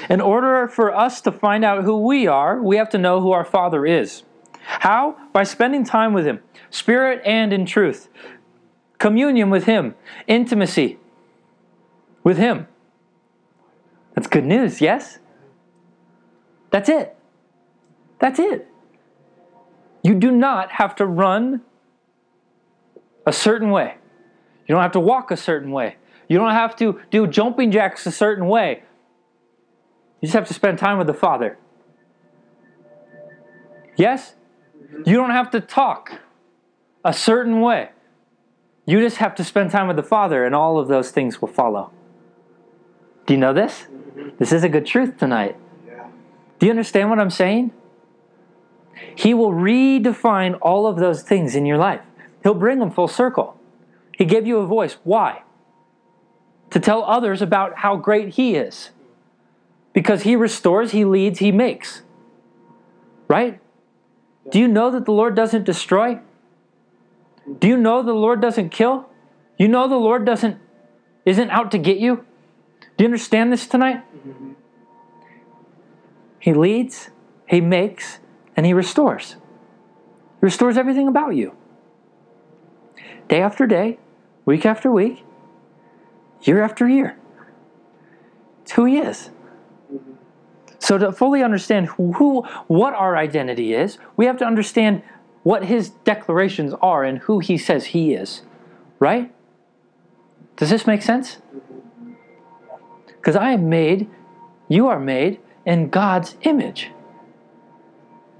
In 0.08 0.20
order 0.20 0.68
for 0.68 0.94
us 0.94 1.20
to 1.22 1.32
find 1.32 1.64
out 1.64 1.84
who 1.84 1.98
we 1.98 2.26
are, 2.26 2.60
we 2.62 2.76
have 2.76 2.90
to 2.90 2.98
know 2.98 3.20
who 3.20 3.32
our 3.32 3.44
Father 3.44 3.86
is. 3.86 4.22
How? 4.66 5.16
By 5.32 5.44
spending 5.44 5.84
time 5.84 6.12
with 6.12 6.26
Him, 6.26 6.40
spirit 6.70 7.22
and 7.24 7.52
in 7.52 7.66
truth. 7.66 8.08
Communion 8.98 9.48
with 9.48 9.64
Him, 9.64 9.94
intimacy 10.26 10.98
with 12.24 12.36
Him. 12.36 12.66
That's 14.14 14.26
good 14.26 14.44
news, 14.44 14.80
yes? 14.80 15.18
That's 16.70 16.88
it. 16.88 17.16
That's 18.18 18.38
it. 18.38 18.66
You 20.02 20.14
do 20.14 20.30
not 20.30 20.72
have 20.72 20.96
to 20.96 21.06
run 21.06 21.62
a 23.26 23.32
certain 23.32 23.70
way. 23.70 23.96
You 24.66 24.74
don't 24.74 24.82
have 24.82 24.92
to 24.92 25.00
walk 25.00 25.30
a 25.30 25.36
certain 25.36 25.70
way. 25.70 25.96
You 26.28 26.38
don't 26.38 26.50
have 26.50 26.74
to 26.76 27.00
do 27.10 27.26
jumping 27.26 27.70
jacks 27.70 28.06
a 28.06 28.10
certain 28.10 28.46
way. 28.46 28.82
You 30.20 30.26
just 30.26 30.34
have 30.34 30.48
to 30.48 30.54
spend 30.54 30.78
time 30.78 30.98
with 30.98 31.06
the 31.06 31.14
Father. 31.14 31.58
Yes? 33.96 34.34
You 35.04 35.16
don't 35.16 35.30
have 35.30 35.50
to 35.50 35.60
talk 35.60 36.20
a 37.04 37.12
certain 37.12 37.60
way. 37.60 37.90
You 38.86 39.00
just 39.00 39.16
have 39.16 39.34
to 39.36 39.44
spend 39.44 39.70
time 39.70 39.88
with 39.88 39.96
the 39.96 40.02
Father, 40.02 40.44
and 40.44 40.54
all 40.54 40.78
of 40.78 40.88
those 40.88 41.10
things 41.10 41.40
will 41.40 41.48
follow. 41.48 41.90
Do 43.26 43.34
you 43.34 43.40
know 43.40 43.52
this? 43.52 43.86
This 44.38 44.52
is 44.52 44.62
a 44.62 44.68
good 44.68 44.86
truth 44.86 45.18
tonight. 45.18 45.56
Do 46.58 46.66
you 46.66 46.70
understand 46.70 47.10
what 47.10 47.18
I'm 47.18 47.30
saying? 47.30 47.72
He 49.14 49.34
will 49.34 49.50
redefine 49.50 50.58
all 50.62 50.86
of 50.86 50.96
those 50.96 51.22
things 51.22 51.54
in 51.54 51.66
your 51.66 51.78
life. 51.78 52.00
He'll 52.42 52.54
bring 52.54 52.78
them 52.78 52.90
full 52.90 53.08
circle. 53.08 53.58
He 54.16 54.24
gave 54.24 54.46
you 54.46 54.58
a 54.58 54.66
voice. 54.66 54.96
Why? 55.04 55.42
To 56.70 56.80
tell 56.80 57.04
others 57.04 57.42
about 57.42 57.78
how 57.78 57.96
great 57.96 58.34
He 58.34 58.54
is. 58.54 58.90
Because 59.92 60.22
He 60.22 60.36
restores, 60.36 60.92
He 60.92 61.04
leads, 61.04 61.40
He 61.40 61.52
makes. 61.52 62.02
Right? 63.28 63.60
Do 64.50 64.58
you 64.58 64.68
know 64.68 64.90
that 64.90 65.04
the 65.04 65.12
Lord 65.12 65.34
doesn't 65.34 65.64
destroy? 65.64 66.20
Do 67.58 67.68
you 67.68 67.76
know 67.76 68.02
the 68.02 68.12
Lord 68.12 68.40
doesn't 68.40 68.70
kill? 68.70 69.08
You 69.58 69.68
know 69.68 69.88
the 69.88 69.96
Lord 69.96 70.24
doesn't 70.24 70.58
isn't 71.24 71.50
out 71.50 71.70
to 71.72 71.78
get 71.78 71.98
you? 71.98 72.24
Do 72.96 73.04
you 73.04 73.06
understand 73.06 73.52
this 73.52 73.66
tonight? 73.66 74.02
He 76.38 76.54
leads, 76.54 77.10
he 77.48 77.60
makes, 77.60 78.20
and 78.56 78.64
he 78.64 78.72
restores. 78.72 79.36
He 80.40 80.46
restores 80.46 80.78
everything 80.78 81.08
about 81.08 81.30
you. 81.30 81.56
Day 83.28 83.40
after 83.40 83.66
day, 83.66 83.98
week 84.44 84.64
after 84.64 84.90
week, 84.90 85.24
year 86.42 86.62
after 86.62 86.88
year. 86.88 87.18
It's 88.62 88.72
who 88.72 88.84
he 88.84 88.98
is. 88.98 89.30
So 90.86 90.98
to 90.98 91.10
fully 91.10 91.42
understand 91.42 91.88
who, 91.88 92.12
who 92.12 92.42
what 92.68 92.94
our 92.94 93.16
identity 93.16 93.74
is, 93.74 93.98
we 94.16 94.26
have 94.26 94.36
to 94.36 94.44
understand 94.44 95.02
what 95.42 95.64
his 95.64 95.88
declarations 95.88 96.74
are 96.80 97.02
and 97.02 97.18
who 97.18 97.40
he 97.40 97.58
says 97.58 97.86
he 97.86 98.14
is. 98.14 98.42
Right? 99.00 99.34
Does 100.54 100.70
this 100.70 100.86
make 100.86 101.02
sense? 101.02 101.38
Because 103.08 103.34
I 103.34 103.50
am 103.50 103.68
made, 103.68 104.08
you 104.68 104.86
are 104.86 105.00
made 105.00 105.40
in 105.64 105.88
God's 105.88 106.36
image. 106.42 106.92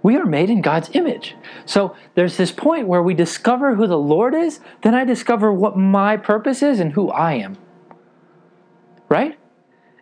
We 0.05 0.17
are 0.17 0.25
made 0.25 0.49
in 0.49 0.62
God's 0.62 0.91
image. 0.93 1.35
So 1.65 1.97
there's 2.15 2.37
this 2.37 2.53
point 2.53 2.87
where 2.87 3.03
we 3.03 3.12
discover 3.15 3.75
who 3.75 3.88
the 3.88 3.99
Lord 3.99 4.37
is, 4.37 4.61
then 4.83 4.95
I 4.95 5.03
discover 5.03 5.53
what 5.53 5.76
my 5.76 6.17
purpose 6.17 6.62
is 6.62 6.79
and 6.79 6.93
who 6.93 7.11
I 7.11 7.33
am. 7.33 7.59
Right? 9.09 9.37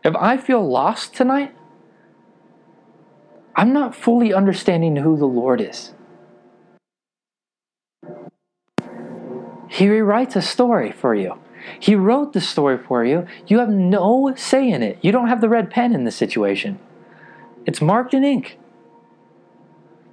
If 0.05 0.15
I 0.17 0.37
feel 0.37 0.63
lost 0.63 1.15
tonight, 1.15 1.55
I'm 3.57 3.73
not 3.73 3.95
fully 3.95 4.35
understanding 4.35 4.97
who 4.97 5.17
the 5.17 5.27
Lord 5.27 5.61
is. 5.61 5.93
He 9.69 9.87
rewrites 9.87 10.37
a 10.37 10.43
story 10.43 10.93
for 10.93 11.15
you. 11.15 11.39
He 11.81 11.95
wrote 11.95 12.33
the 12.33 12.41
story 12.41 12.79
for 12.79 13.05
you. 13.05 13.27
You 13.47 13.59
have 13.59 13.71
no 13.71 14.35
say 14.37 14.71
in 14.71 14.83
it. 14.83 14.99
You 15.03 15.13
don't 15.13 15.29
have 15.29 15.41
the 15.41 15.49
red 15.49 15.71
pen 15.71 15.95
in 15.95 16.05
this 16.05 16.17
situation. 16.17 16.79
It's 17.67 17.81
marked 17.81 18.15
in 18.15 18.23
ink. 18.25 18.59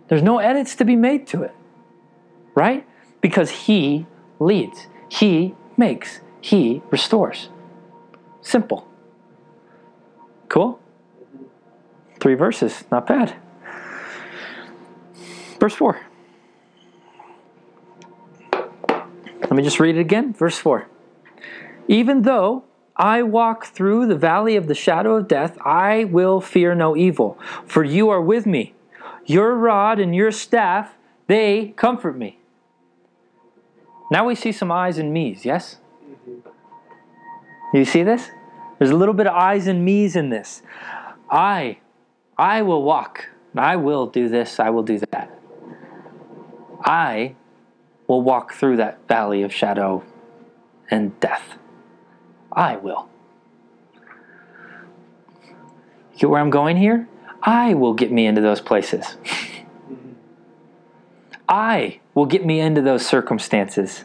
There's 0.07 0.23
no 0.23 0.39
edits 0.39 0.75
to 0.75 0.85
be 0.85 0.95
made 0.95 1.27
to 1.27 1.43
it. 1.43 1.53
Right? 2.55 2.87
Because 3.21 3.51
He 3.51 4.07
leads, 4.39 4.87
He 5.09 5.55
makes, 5.77 6.21
He 6.41 6.81
restores. 6.89 7.49
Simple. 8.41 8.87
Cool? 10.49 10.80
Three 12.21 12.35
verses, 12.35 12.83
not 12.91 13.07
bad. 13.07 13.35
Verse 15.59 15.73
4. 15.73 15.99
Let 19.41 19.51
me 19.51 19.63
just 19.63 19.79
read 19.79 19.97
it 19.97 19.99
again. 19.99 20.31
Verse 20.31 20.57
4. 20.59 20.87
Even 21.87 22.21
though 22.21 22.63
I 22.95 23.23
walk 23.23 23.65
through 23.65 24.05
the 24.05 24.15
valley 24.15 24.55
of 24.55 24.67
the 24.67 24.75
shadow 24.75 25.15
of 25.15 25.27
death, 25.27 25.57
I 25.65 26.03
will 26.03 26.39
fear 26.39 26.75
no 26.75 26.95
evil, 26.95 27.39
for 27.65 27.83
you 27.83 28.09
are 28.09 28.21
with 28.21 28.45
me. 28.45 28.75
Your 29.25 29.55
rod 29.55 29.99
and 29.99 30.15
your 30.15 30.31
staff, 30.31 30.95
they 31.25 31.73
comfort 31.75 32.15
me. 32.15 32.37
Now 34.11 34.27
we 34.27 34.35
see 34.35 34.51
some 34.51 34.71
I's 34.71 34.99
and 34.99 35.11
me's, 35.11 35.43
yes? 35.43 35.77
You 37.73 37.83
see 37.83 38.03
this? 38.03 38.29
There's 38.77 38.91
a 38.91 38.95
little 38.95 39.15
bit 39.15 39.25
of 39.25 39.33
I's 39.33 39.65
and 39.65 39.83
me's 39.83 40.15
in 40.15 40.29
this. 40.29 40.61
I, 41.29 41.79
I 42.41 42.63
will 42.63 42.81
walk. 42.81 43.29
I 43.55 43.75
will 43.75 44.07
do 44.07 44.27
this. 44.27 44.59
I 44.59 44.71
will 44.71 44.81
do 44.81 44.97
that. 45.11 45.29
I 46.83 47.35
will 48.07 48.23
walk 48.23 48.53
through 48.53 48.77
that 48.77 49.07
valley 49.07 49.43
of 49.43 49.53
shadow 49.53 50.03
and 50.89 51.17
death. 51.19 51.59
I 52.51 52.77
will. 52.77 53.07
Get 56.17 56.31
where 56.31 56.41
I'm 56.41 56.49
going 56.49 56.77
here? 56.77 57.07
I 57.43 57.75
will 57.75 57.93
get 57.93 58.11
me 58.11 58.25
into 58.25 58.41
those 58.41 58.59
places. 58.59 59.17
I 61.47 61.99
will 62.15 62.25
get 62.25 62.43
me 62.43 62.59
into 62.59 62.81
those 62.81 63.05
circumstances. 63.05 64.03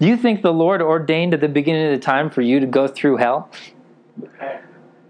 Do 0.00 0.08
you 0.08 0.16
think 0.16 0.42
the 0.42 0.52
Lord 0.52 0.82
ordained 0.82 1.32
at 1.32 1.40
the 1.40 1.48
beginning 1.48 1.92
of 1.92 2.00
the 2.00 2.04
time 2.04 2.28
for 2.28 2.42
you 2.42 2.58
to 2.58 2.66
go 2.66 2.88
through 2.88 3.18
hell? 3.18 3.48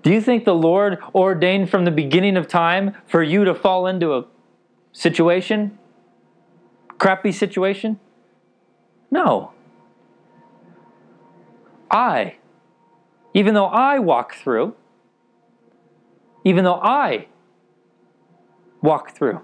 Do 0.02 0.12
you 0.12 0.21
think 0.21 0.45
the 0.45 0.54
Lord 0.54 0.99
ordained 1.14 1.71
from 1.71 1.85
the 1.85 1.90
beginning 1.90 2.37
of 2.37 2.49
time 2.49 2.95
for 3.07 3.23
you 3.23 3.45
to 3.45 3.54
fall 3.54 3.87
into 3.87 4.14
a 4.14 4.25
situation? 4.92 5.78
Crappy 6.99 7.33
situation? 7.33 8.00
No. 9.11 9.52
I, 11.90 12.37
even 13.35 13.54
though 13.54 13.66
I 13.66 13.99
walk 13.99 14.35
through, 14.35 14.75
even 16.45 16.64
though 16.64 16.80
I 16.80 17.26
walk 18.80 19.14
through. 19.14 19.42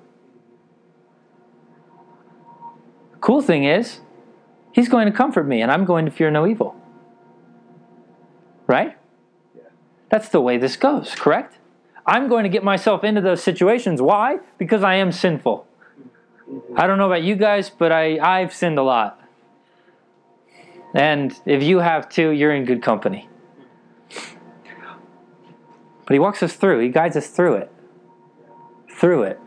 The 3.12 3.18
cool 3.18 3.42
thing 3.42 3.64
is, 3.64 4.00
He's 4.76 4.90
going 4.90 5.06
to 5.06 5.12
comfort 5.12 5.44
me 5.44 5.62
and 5.62 5.72
I'm 5.72 5.86
going 5.86 6.04
to 6.04 6.10
fear 6.10 6.30
no 6.30 6.46
evil. 6.46 6.76
Right? 8.66 8.95
That's 10.08 10.28
the 10.28 10.40
way 10.40 10.56
this 10.56 10.76
goes, 10.76 11.14
correct? 11.14 11.58
I'm 12.06 12.28
going 12.28 12.44
to 12.44 12.48
get 12.48 12.62
myself 12.62 13.02
into 13.02 13.20
those 13.20 13.42
situations. 13.42 14.00
Why? 14.00 14.38
Because 14.58 14.82
I 14.82 14.94
am 14.94 15.10
sinful. 15.10 15.66
I 16.76 16.86
don't 16.86 16.98
know 16.98 17.06
about 17.06 17.24
you 17.24 17.34
guys, 17.34 17.70
but 17.70 17.90
I, 17.90 18.18
I've 18.18 18.54
sinned 18.54 18.78
a 18.78 18.82
lot. 18.82 19.20
And 20.94 21.38
if 21.44 21.62
you 21.62 21.80
have 21.80 22.08
too, 22.08 22.30
you're 22.30 22.54
in 22.54 22.64
good 22.64 22.82
company. 22.82 23.28
But 26.06 26.12
he 26.12 26.20
walks 26.20 26.42
us 26.42 26.54
through, 26.54 26.78
he 26.80 26.88
guides 26.88 27.16
us 27.16 27.26
through 27.26 27.56
it. 27.56 27.72
Through 28.88 29.24
it. 29.24 29.40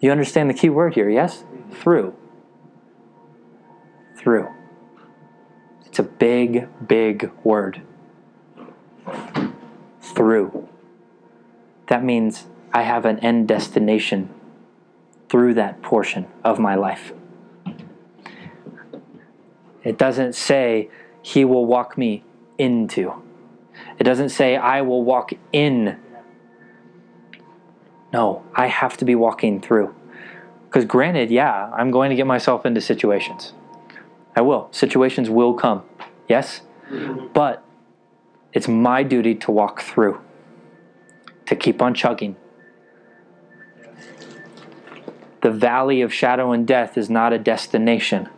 You 0.00 0.10
understand 0.10 0.48
the 0.48 0.54
key 0.54 0.70
word 0.70 0.94
here, 0.94 1.10
yes? 1.10 1.44
Through. 1.70 2.16
through. 4.16 4.48
It's 5.86 5.98
a 5.98 6.02
big, 6.02 6.68
big 6.86 7.30
word. 7.44 7.82
Through. 10.14 10.68
That 11.88 12.04
means 12.04 12.46
I 12.72 12.82
have 12.82 13.04
an 13.04 13.18
end 13.20 13.48
destination 13.48 14.30
through 15.28 15.54
that 15.54 15.82
portion 15.82 16.26
of 16.44 16.58
my 16.58 16.74
life. 16.74 17.12
It 19.84 19.98
doesn't 19.98 20.34
say 20.34 20.90
he 21.22 21.44
will 21.44 21.66
walk 21.66 21.98
me 21.98 22.24
into. 22.58 23.14
It 23.98 24.04
doesn't 24.04 24.28
say 24.28 24.56
I 24.56 24.82
will 24.82 25.02
walk 25.02 25.32
in. 25.52 25.98
No, 28.12 28.44
I 28.54 28.66
have 28.66 28.96
to 28.98 29.04
be 29.04 29.14
walking 29.14 29.60
through. 29.60 29.94
Because, 30.66 30.84
granted, 30.84 31.30
yeah, 31.30 31.70
I'm 31.74 31.90
going 31.90 32.10
to 32.10 32.16
get 32.16 32.26
myself 32.26 32.64
into 32.64 32.80
situations. 32.80 33.52
I 34.34 34.40
will. 34.40 34.68
Situations 34.70 35.28
will 35.28 35.54
come. 35.54 35.82
Yes? 36.28 36.62
But 37.34 37.64
it's 38.52 38.68
my 38.68 39.02
duty 39.02 39.34
to 39.36 39.50
walk 39.50 39.80
through, 39.82 40.20
to 41.46 41.56
keep 41.56 41.80
on 41.80 41.94
chugging. 41.94 42.36
The 45.40 45.50
valley 45.50 46.02
of 46.02 46.12
shadow 46.12 46.52
and 46.52 46.66
death 46.66 46.96
is 46.96 47.10
not 47.10 47.32
a 47.32 47.38
destination. 47.38 48.28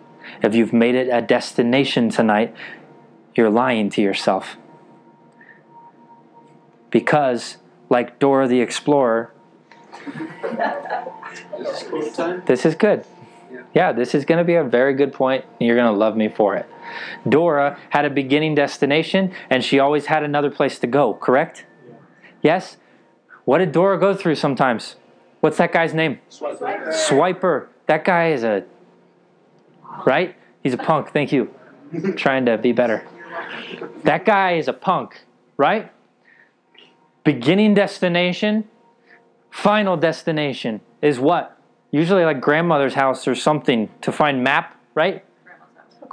If 0.43 0.55
you've 0.55 0.73
made 0.73 0.95
it 0.95 1.09
a 1.11 1.21
destination 1.21 2.09
tonight, 2.09 2.55
you're 3.35 3.51
lying 3.51 3.91
to 3.91 4.01
yourself. 4.03 4.57
Because, 6.91 7.59
like 7.91 8.19
Dora 8.19 8.49
the 8.49 8.61
Explorer, 8.61 9.33
This 11.59 11.83
is 11.83 11.89
quote 11.89 12.15
time. 12.15 12.43
this 12.47 12.65
is 12.65 12.75
good. 12.75 13.05
Yeah, 13.75 13.93
this 13.93 14.15
is 14.15 14.25
going 14.25 14.39
to 14.39 14.45
be 14.45 14.55
a 14.55 14.65
very 14.65 14.95
good 14.95 15.13
point, 15.13 15.45
and 15.59 15.67
you're 15.67 15.77
going 15.77 15.93
to 15.93 15.99
love 15.99 16.17
me 16.17 16.29
for 16.29 16.55
it. 16.57 16.67
Dora 17.29 17.79
had 17.91 18.05
a 18.05 18.11
beginning 18.11 18.55
destination, 18.55 19.33
and 19.51 19.65
she 19.65 19.79
always 19.79 20.07
had 20.07 20.23
another 20.23 20.51
place 20.51 20.79
to 20.81 20.87
go, 20.87 21.15
correct? 21.15 21.67
Yes? 22.43 22.77
What 23.45 23.59
did 23.59 23.73
Dora 23.73 23.99
go 23.99 24.15
through 24.15 24.37
sometimes? 24.37 24.97
What's 25.41 25.59
that 25.59 25.73
guy's 25.73 25.93
name? 25.93 26.21
Swiper. 26.31 27.69
That 27.87 28.05
guy 28.05 28.33
is 28.33 28.45
a. 28.45 28.65
Right? 30.07 30.37
He's 30.63 30.73
a 30.73 30.79
punk. 30.79 31.13
Thank 31.13 31.33
you. 31.33 31.55
trying 32.17 32.47
to 32.47 32.59
be 32.59 32.73
better. 32.73 33.07
That 34.05 34.25
guy 34.25 34.53
is 34.53 34.69
a 34.69 34.73
punk, 34.73 35.25
right? 35.57 35.93
Beginning 37.25 37.75
destination, 37.75 38.69
final 39.51 39.97
destination 39.97 40.81
is 41.01 41.19
what? 41.19 41.59
Usually 41.91 42.25
like 42.25 42.41
grandmother's 42.41 42.95
house 42.95 43.27
or 43.27 43.35
something 43.35 43.89
to 44.03 44.13
find 44.13 44.43
map, 44.43 44.79
right? 44.95 45.25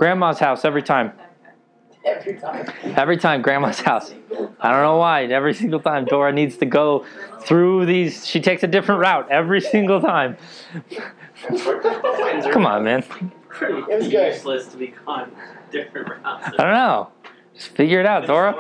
Grandma's 0.02 0.40
house 0.40 0.66
every 0.66 0.82
time. 0.82 1.12
Every 2.04 2.34
time. 2.34 2.66
Every 2.98 3.18
time 3.18 3.44
grandma's 3.44 3.82
house. 3.82 4.12
I 4.60 4.72
don't 4.72 4.82
know 4.82 4.98
why. 4.98 5.26
Every 5.26 5.54
single 5.54 5.80
time 5.80 6.06
Dora 6.06 6.34
needs 6.34 6.58
to 6.58 6.66
go 6.66 7.06
through 7.42 7.86
these 7.86 8.26
she 8.26 8.42
takes 8.42 8.64
a 8.64 8.68
different 8.68 9.00
route 9.00 9.30
every 9.30 9.62
single 9.62 10.02
time. 10.02 10.38
Come 11.48 12.66
on, 12.66 12.84
man. 12.84 13.04
Pretty 13.50 13.78
It 13.78 14.00
was 14.00 14.08
good. 14.08 14.34
useless 14.34 14.70
to 14.70 14.78
be 14.78 14.88
gone 14.88 15.32
different 15.72 16.10
routes. 16.10 16.48
I 16.58 16.64
don't 16.64 16.74
know. 16.74 17.12
Just 17.54 17.68
figure 17.76 18.00
it 18.00 18.08
out, 18.08 18.26
Dora. 18.26 18.56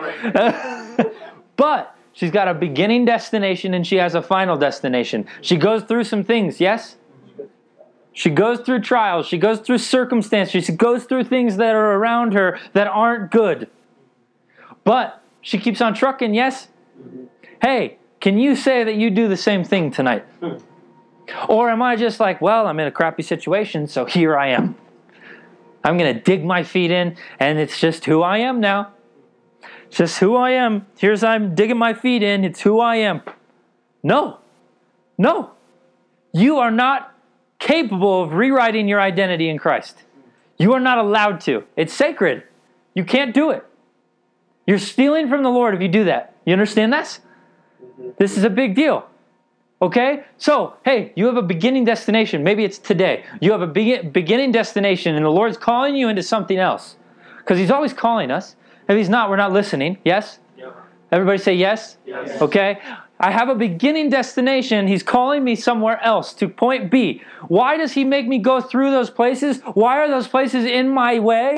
but 1.56 1.96
she's 2.14 2.30
got 2.30 2.50
a 2.50 2.54
beginning 2.54 3.06
destination 3.06 3.74
and 3.74 3.88
she 3.88 3.96
has 3.96 4.14
a 4.14 4.22
final 4.22 4.58
destination. 4.58 5.26
She 5.42 5.58
goes 5.58 5.82
through 5.86 6.04
some 6.04 6.24
things, 6.24 6.62
yes? 6.62 6.98
She 8.14 8.30
goes 8.30 8.60
through 8.60 8.82
trials, 8.82 9.26
she 9.26 9.38
goes 9.38 9.60
through 9.60 9.78
circumstances, 9.78 10.66
she 10.66 10.74
goes 10.74 11.06
through 11.06 11.24
things 11.26 11.58
that 11.58 11.76
are 11.76 11.94
around 11.94 12.34
her 12.34 12.60
that 12.74 12.88
aren't 12.88 13.32
good. 13.32 13.70
But 14.84 15.24
she 15.42 15.58
keeps 15.58 15.80
on 15.82 15.94
trucking, 15.94 16.34
yes? 16.34 16.68
Hey, 17.62 17.98
can 18.20 18.38
you 18.38 18.56
say 18.56 18.84
that 18.84 18.96
you 18.96 19.10
do 19.10 19.28
the 19.28 19.38
same 19.38 19.64
thing 19.64 19.92
tonight? 19.92 20.26
Or 21.48 21.70
am 21.70 21.82
I 21.82 21.96
just 21.96 22.20
like, 22.20 22.42
well, 22.42 22.68
I'm 22.68 22.80
in 22.80 22.88
a 22.88 22.92
crappy 22.92 23.24
situation, 23.24 23.88
so 23.88 24.06
here 24.06 24.38
I 24.38 24.50
am. 24.50 24.76
I'm 25.84 25.98
going 25.98 26.14
to 26.14 26.20
dig 26.20 26.44
my 26.44 26.64
feet 26.64 26.92
in, 26.92 27.16
and 27.40 27.60
it's 27.60 27.80
just 27.80 28.06
who 28.06 28.22
I 28.22 28.40
am 28.40 28.60
now. 28.60 28.92
It's 29.88 29.98
just 29.98 30.20
who 30.20 30.36
I 30.36 30.52
am. 30.52 30.86
Here's 30.98 31.24
I'm 31.24 31.56
digging 31.56 31.78
my 31.78 31.94
feet 31.94 32.24
in. 32.24 32.44
It's 32.44 32.62
who 32.62 32.80
I 32.80 32.98
am. 32.98 33.22
No. 34.04 34.40
No. 35.18 35.52
You 36.34 36.58
are 36.58 36.72
not 36.72 37.11
capable 37.62 38.24
of 38.24 38.34
rewriting 38.34 38.90
your 38.90 39.00
identity 39.00 39.48
in 39.48 39.58
Christ. 39.58 40.04
You 40.58 40.74
are 40.74 40.80
not 40.80 40.98
allowed 40.98 41.40
to. 41.42 41.64
It's 41.78 41.94
sacred. 41.94 42.44
You 42.94 43.06
can't 43.06 43.34
do 43.34 43.52
it. 43.52 43.64
You're 44.68 44.80
stealing 44.80 45.30
from 45.30 45.44
the 45.44 45.50
Lord 45.50 45.74
if 45.76 45.82
you 45.82 45.88
do 45.88 46.04
that. 46.06 46.36
You 46.44 46.54
understand 46.54 46.92
this? 46.92 47.22
Mm-hmm. 47.82 48.10
This 48.18 48.38
is 48.38 48.44
a 48.44 48.50
big 48.50 48.76
deal. 48.76 49.08
Okay? 49.82 50.24
So, 50.38 50.76
hey, 50.84 51.14
you 51.16 51.28
have 51.28 51.38
a 51.38 51.42
beginning 51.42 51.86
destination. 51.86 52.44
Maybe 52.44 52.64
it's 52.64 52.78
today. 52.78 53.26
You 53.40 53.52
have 53.52 53.62
a 53.62 53.68
be- 53.68 54.02
beginning 54.02 54.52
destination, 54.52 55.16
and 55.16 55.24
the 55.24 55.30
Lord's 55.30 55.58
calling 55.58 55.96
you 55.96 56.10
into 56.10 56.24
something 56.24 56.58
else. 56.58 56.98
Because 57.38 57.58
He's 57.58 57.72
always 57.72 57.94
calling 57.94 58.32
us. 58.32 58.56
If 58.90 58.98
He's 58.98 59.10
not, 59.10 59.30
we're 59.30 59.38
not 59.38 59.52
listening. 59.54 59.98
Yes? 60.04 60.40
Yep. 60.58 60.76
Everybody 61.12 61.38
say 61.38 61.54
yes? 61.54 61.98
Yes. 62.06 62.42
Okay? 62.42 62.80
I 63.22 63.30
have 63.30 63.50
a 63.50 63.56
beginning 63.56 64.10
destination. 64.10 64.88
He's 64.88 65.04
calling 65.04 65.44
me 65.44 65.56
somewhere 65.56 66.04
else 66.04 66.34
to 66.34 66.50
point 66.50 66.90
B. 66.90 67.22
Why 67.48 67.78
does 67.78 67.92
He 67.92 68.04
make 68.04 68.28
me 68.28 68.40
go 68.40 68.60
through 68.60 68.90
those 68.90 69.12
places? 69.12 69.62
Why 69.76 70.00
are 70.00 70.10
those 70.10 70.28
places 70.28 70.66
in 70.66 70.90
my 70.90 71.20
way? 71.20 71.58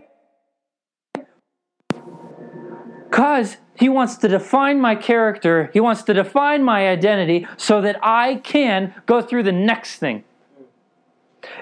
Because 3.09 3.55
He 3.75 3.87
wants 3.87 4.17
to 4.17 4.27
define 4.27 4.81
my 4.81 4.95
character, 4.95 5.69
He 5.71 5.79
wants 5.79 6.03
to 6.03 6.13
define 6.13 6.63
my 6.63 6.89
identity 6.89 7.47
so 7.55 7.79
that 7.79 7.97
I 8.03 8.35
can 8.43 8.93
go 9.05 9.21
through 9.21 9.43
the 9.43 9.53
next 9.53 9.99
thing. 9.99 10.25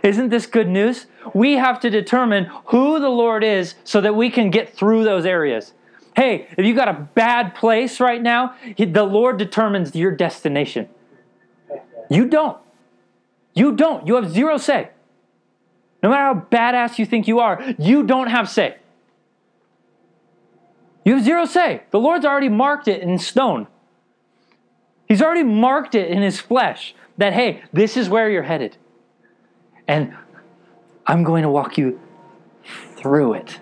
Isn't 0.01 0.29
this 0.29 0.47
good 0.47 0.67
news? 0.67 1.05
We 1.35 1.53
have 1.53 1.79
to 1.81 1.91
determine 1.91 2.45
who 2.65 2.99
the 2.99 3.09
Lord 3.09 3.43
is 3.43 3.75
so 3.83 4.01
that 4.01 4.15
we 4.15 4.31
can 4.31 4.49
get 4.49 4.75
through 4.75 5.03
those 5.03 5.27
areas. 5.27 5.73
Hey, 6.15 6.47
if 6.57 6.65
you 6.65 6.75
got 6.75 6.89
a 6.89 6.93
bad 6.93 7.55
place 7.55 7.99
right 7.99 8.21
now, 8.21 8.55
the 8.77 9.03
Lord 9.03 9.37
determines 9.37 9.95
your 9.95 10.11
destination. 10.11 10.89
You 12.09 12.27
don't. 12.27 12.57
You 13.53 13.73
don't. 13.73 14.05
You 14.05 14.15
have 14.15 14.29
zero 14.29 14.57
say. 14.57 14.89
No 16.03 16.09
matter 16.09 16.23
how 16.23 16.47
badass 16.51 16.97
you 16.97 17.05
think 17.05 17.27
you 17.27 17.39
are, 17.39 17.75
you 17.77 18.03
don't 18.03 18.27
have 18.27 18.49
say. 18.49 18.77
You 21.05 21.15
have 21.15 21.23
zero 21.23 21.45
say. 21.45 21.83
The 21.91 21.99
Lord's 21.99 22.25
already 22.25 22.49
marked 22.49 22.87
it 22.87 23.01
in 23.01 23.17
stone. 23.17 23.67
He's 25.07 25.21
already 25.21 25.43
marked 25.43 25.95
it 25.95 26.09
in 26.09 26.21
His 26.21 26.39
flesh 26.39 26.95
that, 27.17 27.33
hey, 27.33 27.63
this 27.71 27.97
is 27.97 28.09
where 28.09 28.29
you're 28.29 28.43
headed. 28.43 28.77
And 29.87 30.15
I'm 31.05 31.23
going 31.23 31.43
to 31.43 31.49
walk 31.49 31.77
you 31.77 31.99
through 32.95 33.33
it. 33.33 33.59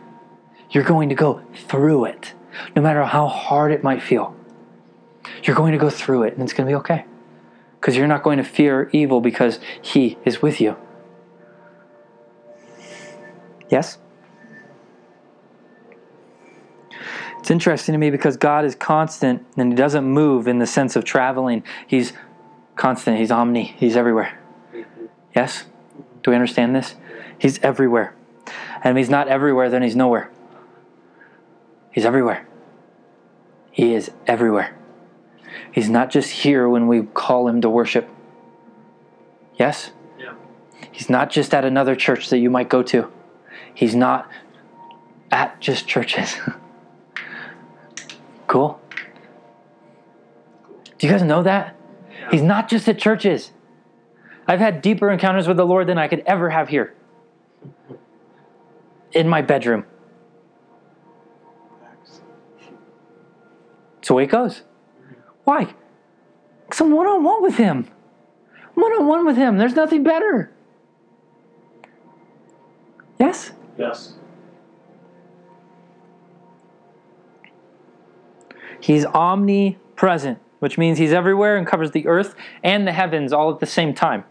You're 0.72 0.84
going 0.84 1.10
to 1.10 1.16
go 1.16 1.42
through 1.68 2.06
it, 2.06 2.34
no 2.76 2.82
matter 2.82 3.04
how 3.04 3.28
hard 3.28 3.72
it 3.72 3.84
might 3.84 4.02
feel. 4.02 4.36
You're 5.44 5.56
going 5.56 5.72
to 5.74 5.78
go 5.78 5.90
through 5.90 6.24
it, 6.24 6.34
and 6.34 6.44
it's 6.44 6.54
going 6.54 6.68
to 6.68 6.72
be 6.72 6.76
okay. 6.78 7.06
Because 7.80 7.96
you're 7.96 8.08
not 8.08 8.24
going 8.24 8.38
to 8.38 8.44
fear 8.44 8.90
evil 8.92 9.22
because 9.22 9.60
He 9.82 10.18
is 10.26 10.42
with 10.42 10.60
you. 10.60 10.76
Yes? 13.70 13.98
It's 17.40 17.52
interesting 17.52 17.94
to 17.94 18.00
me 18.00 18.10
because 18.10 18.36
God 18.36 18.66
is 18.66 18.76
constant 18.76 19.46
and 19.56 19.72
He 19.72 19.76
doesn't 19.76 20.04
move 20.04 20.48
in 20.48 20.60
the 20.60 20.68
sense 20.68 20.96
of 20.96 21.06
traveling. 21.06 21.64
He's 21.88 22.14
constant, 22.76 23.18
He's 23.18 23.32
omni, 23.32 23.76
He's 23.78 23.96
everywhere. 23.96 24.40
Yes? 25.36 25.66
Do 26.22 26.32
we 26.32 26.36
understand 26.36 26.76
this? 26.76 26.96
He's 27.38 27.60
everywhere. 27.60 28.14
And 28.84 28.98
if 28.98 29.02
He's 29.02 29.10
not 29.10 29.30
everywhere, 29.30 29.70
then 29.70 29.84
He's 29.84 29.96
nowhere. 29.96 30.32
He's 32.00 32.06
everywhere. 32.06 32.48
He 33.72 33.94
is 33.94 34.10
everywhere. 34.26 34.74
He's 35.74 35.90
not 35.90 36.10
just 36.10 36.30
here 36.30 36.70
when 36.70 36.88
we 36.88 37.02
call 37.04 37.50
Him 37.50 37.60
to 37.60 37.70
worship. 37.70 38.08
Yes? 39.56 39.92
Yeah. 40.18 40.36
He's 40.94 41.10
not 41.10 41.30
just 41.30 41.54
at 41.54 41.66
another 41.66 41.98
church 41.98 42.30
that 42.30 42.38
you 42.38 42.50
might 42.50 42.70
go 42.70 42.84
to. 42.84 43.12
He's 43.74 43.96
not 43.96 44.32
at 45.30 45.60
just 45.60 45.90
churches. 45.90 46.38
cool? 48.48 48.80
Do 51.00 51.06
you 51.06 51.12
guys 51.12 51.22
know 51.22 51.44
that? 51.44 51.76
He's 52.32 52.42
not 52.42 52.70
just 52.70 52.88
at 52.88 52.98
churches. 52.98 53.52
I've 54.48 54.62
had 54.62 54.82
deeper 54.82 55.12
encounters 55.12 55.50
with 55.50 55.58
the 55.58 55.66
Lord 55.66 55.88
than 55.88 55.98
I 55.98 56.08
could 56.08 56.24
ever 56.26 56.50
have 56.50 56.70
here. 56.70 56.94
In 59.12 59.28
my 59.28 59.42
bedroom. 59.42 59.84
It's 64.00 64.08
the 64.08 64.14
way 64.14 64.24
it 64.24 64.32
goes. 64.32 64.64
Why? 65.44 65.74
Because 66.66 66.82
I'm 66.82 66.92
one 66.92 67.08
on 67.08 67.24
one 67.24 67.44
with 67.44 67.58
him. 67.58 67.88
One 68.76 68.92
on 68.94 69.08
one 69.08 69.26
with 69.26 69.36
him. 69.36 69.58
There's 69.58 69.76
nothing 69.76 70.04
better. 70.04 70.52
Yes? 73.20 73.52
Yes. 73.78 74.14
He's 78.80 79.06
omnipresent, 79.06 80.40
which 80.60 80.78
means 80.78 80.98
he's 80.98 81.12
everywhere 81.12 81.58
and 81.58 81.68
covers 81.68 81.92
the 81.92 82.08
earth 82.08 82.36
and 82.64 82.88
the 82.88 82.94
heavens 82.94 83.34
all 83.34 83.52
at 83.52 83.60
the 83.60 83.66
same 83.66 83.94
time. 83.94 84.24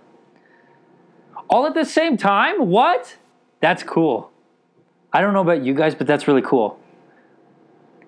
All 1.50 1.66
at 1.66 1.74
the 1.74 1.84
same 1.84 2.16
time? 2.16 2.68
What? 2.68 3.16
That's 3.60 3.82
cool. 3.82 4.30
I 5.12 5.20
don't 5.20 5.34
know 5.34 5.40
about 5.40 5.62
you 5.62 5.74
guys, 5.74 5.94
but 5.94 6.06
that's 6.06 6.26
really 6.26 6.42
cool. 6.42 6.78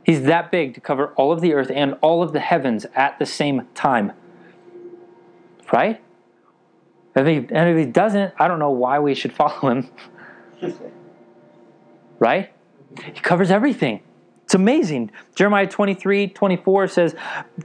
He's 0.04 0.22
that 0.24 0.50
big 0.50 0.74
to 0.74 0.80
cover 0.80 1.08
all 1.14 1.32
of 1.32 1.40
the 1.40 1.54
earth 1.54 1.70
and 1.74 1.94
all 2.00 2.22
of 2.22 2.32
the 2.32 2.40
heavens 2.40 2.86
at 2.94 3.18
the 3.18 3.26
same 3.26 3.68
time. 3.74 4.12
Right? 5.72 6.02
If 7.14 7.26
he, 7.26 7.36
and 7.36 7.68
if 7.68 7.76
he 7.76 7.90
doesn't, 7.90 8.34
I 8.38 8.48
don't 8.48 8.58
know 8.58 8.70
why 8.70 8.98
we 8.98 9.14
should 9.14 9.32
follow 9.40 9.70
him. 9.70 9.90
right? 12.18 12.52
He 13.02 13.20
covers 13.20 13.50
everything. 13.50 14.02
It's 14.44 14.54
amazing. 14.56 15.12
Jeremiah 15.36 15.68
23 15.68 16.28
24 16.28 16.88
says, 16.88 17.14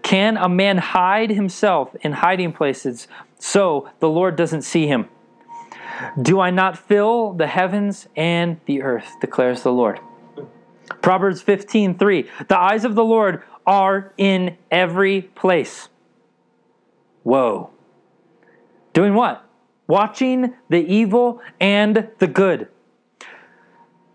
Can 0.04 0.38
a 0.38 0.48
man 0.48 0.78
hide 0.78 1.32
himself 1.32 1.96
in 2.02 2.12
hiding 2.12 2.54
places 2.54 3.08
so 3.40 3.90
the 4.00 4.08
Lord 4.08 4.36
doesn't 4.36 4.62
see 4.62 4.86
him? 4.86 5.10
Do 6.22 6.40
I 6.40 6.52
not 6.52 6.78
fill 6.78 7.34
the 7.34 7.48
heavens 7.48 8.08
and 8.16 8.60
the 8.66 8.84
earth, 8.84 9.14
declares 9.20 9.64
the 9.64 9.72
Lord. 9.72 10.00
Proverbs 11.02 11.42
15 11.42 11.98
3 11.98 12.30
The 12.48 12.60
eyes 12.60 12.86
of 12.86 12.96
the 12.96 13.04
Lord 13.04 13.44
are 13.66 14.14
in 14.18 14.58
every 14.70 15.22
place. 15.22 15.90
Whoa. 17.24 17.72
Doing 18.94 19.14
what? 19.14 19.44
Watching 19.88 20.54
the 20.70 20.86
evil 20.86 21.42
and 21.60 22.10
the 22.20 22.28
good. 22.28 22.70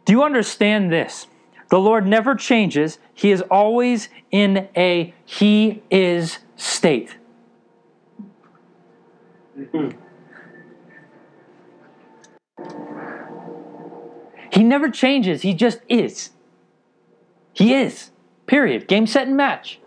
Do 0.04 0.12
you 0.12 0.22
understand 0.22 0.92
this? 0.92 1.26
The 1.68 1.78
Lord 1.78 2.06
never 2.06 2.34
changes. 2.34 2.98
He 3.14 3.30
is 3.30 3.42
always 3.42 4.08
in 4.30 4.68
a 4.76 5.14
He 5.24 5.82
is 5.90 6.38
state. 6.56 7.16
He 14.52 14.64
never 14.64 14.90
changes. 14.90 15.42
He 15.42 15.54
just 15.54 15.80
is. 15.88 16.30
He 17.60 17.74
is. 17.74 18.10
Period. 18.46 18.88
Game, 18.88 19.06
set, 19.06 19.26
and 19.26 19.36
match. 19.36 19.80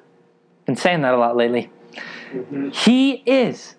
Been 0.67 0.75
saying 0.75 1.01
that 1.01 1.15
a 1.15 1.17
lot 1.17 1.35
lately. 1.35 1.71
Mm-hmm. 2.31 2.69
He 2.69 3.23
is. 3.25 3.75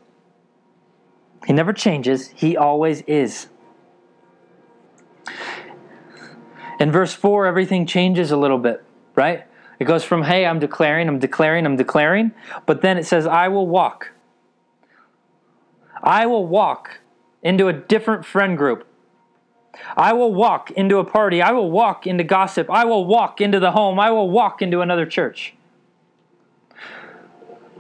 He 1.47 1.53
never 1.53 1.73
changes. 1.73 2.29
He 2.35 2.57
always 2.57 3.03
is. 3.03 3.47
In 6.81 6.91
verse 6.91 7.15
4, 7.15 7.47
everything 7.47 7.87
changes 7.87 8.33
a 8.33 8.37
little 8.37 8.59
bit, 8.59 8.85
right? 9.15 9.45
It 9.79 9.85
goes 9.85 10.03
from, 10.03 10.25
hey, 10.25 10.45
I'm 10.45 10.59
declaring, 10.59 11.07
I'm 11.07 11.21
declaring, 11.21 11.65
I'm 11.65 11.77
declaring, 11.77 12.33
but 12.67 12.83
then 12.83 12.99
it 12.99 13.07
says, 13.07 13.29
I 13.29 13.47
will 13.47 13.69
walk. 13.69 14.11
I 16.03 16.27
will 16.27 16.47
walk 16.49 16.99
into 17.45 17.69
a 17.69 17.73
different 17.73 18.25
friend 18.25 18.59
group. 18.59 18.89
I 19.97 20.13
will 20.13 20.33
walk 20.33 20.71
into 20.73 20.99
a 20.99 21.05
party. 21.05 21.43
I 21.43 21.53
will 21.53 21.71
walk 21.71 22.07
into 22.07 22.25
gossip. 22.25 22.71
I 22.71 22.85
will 22.85 23.05
walk 23.05 23.41
into 23.41 23.61
the 23.61 23.73
home. 23.73 23.99
I 23.99 24.11
will 24.11 24.31
walk 24.31 24.63
into 24.63 24.81
another 24.81 25.07
church. 25.07 25.55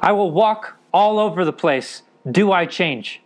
I 0.01 0.13
will 0.13 0.31
walk 0.31 0.77
all 0.93 1.19
over 1.19 1.45
the 1.45 1.53
place. 1.53 2.03
Do 2.31 2.53
I 2.53 2.67
change? 2.67 3.23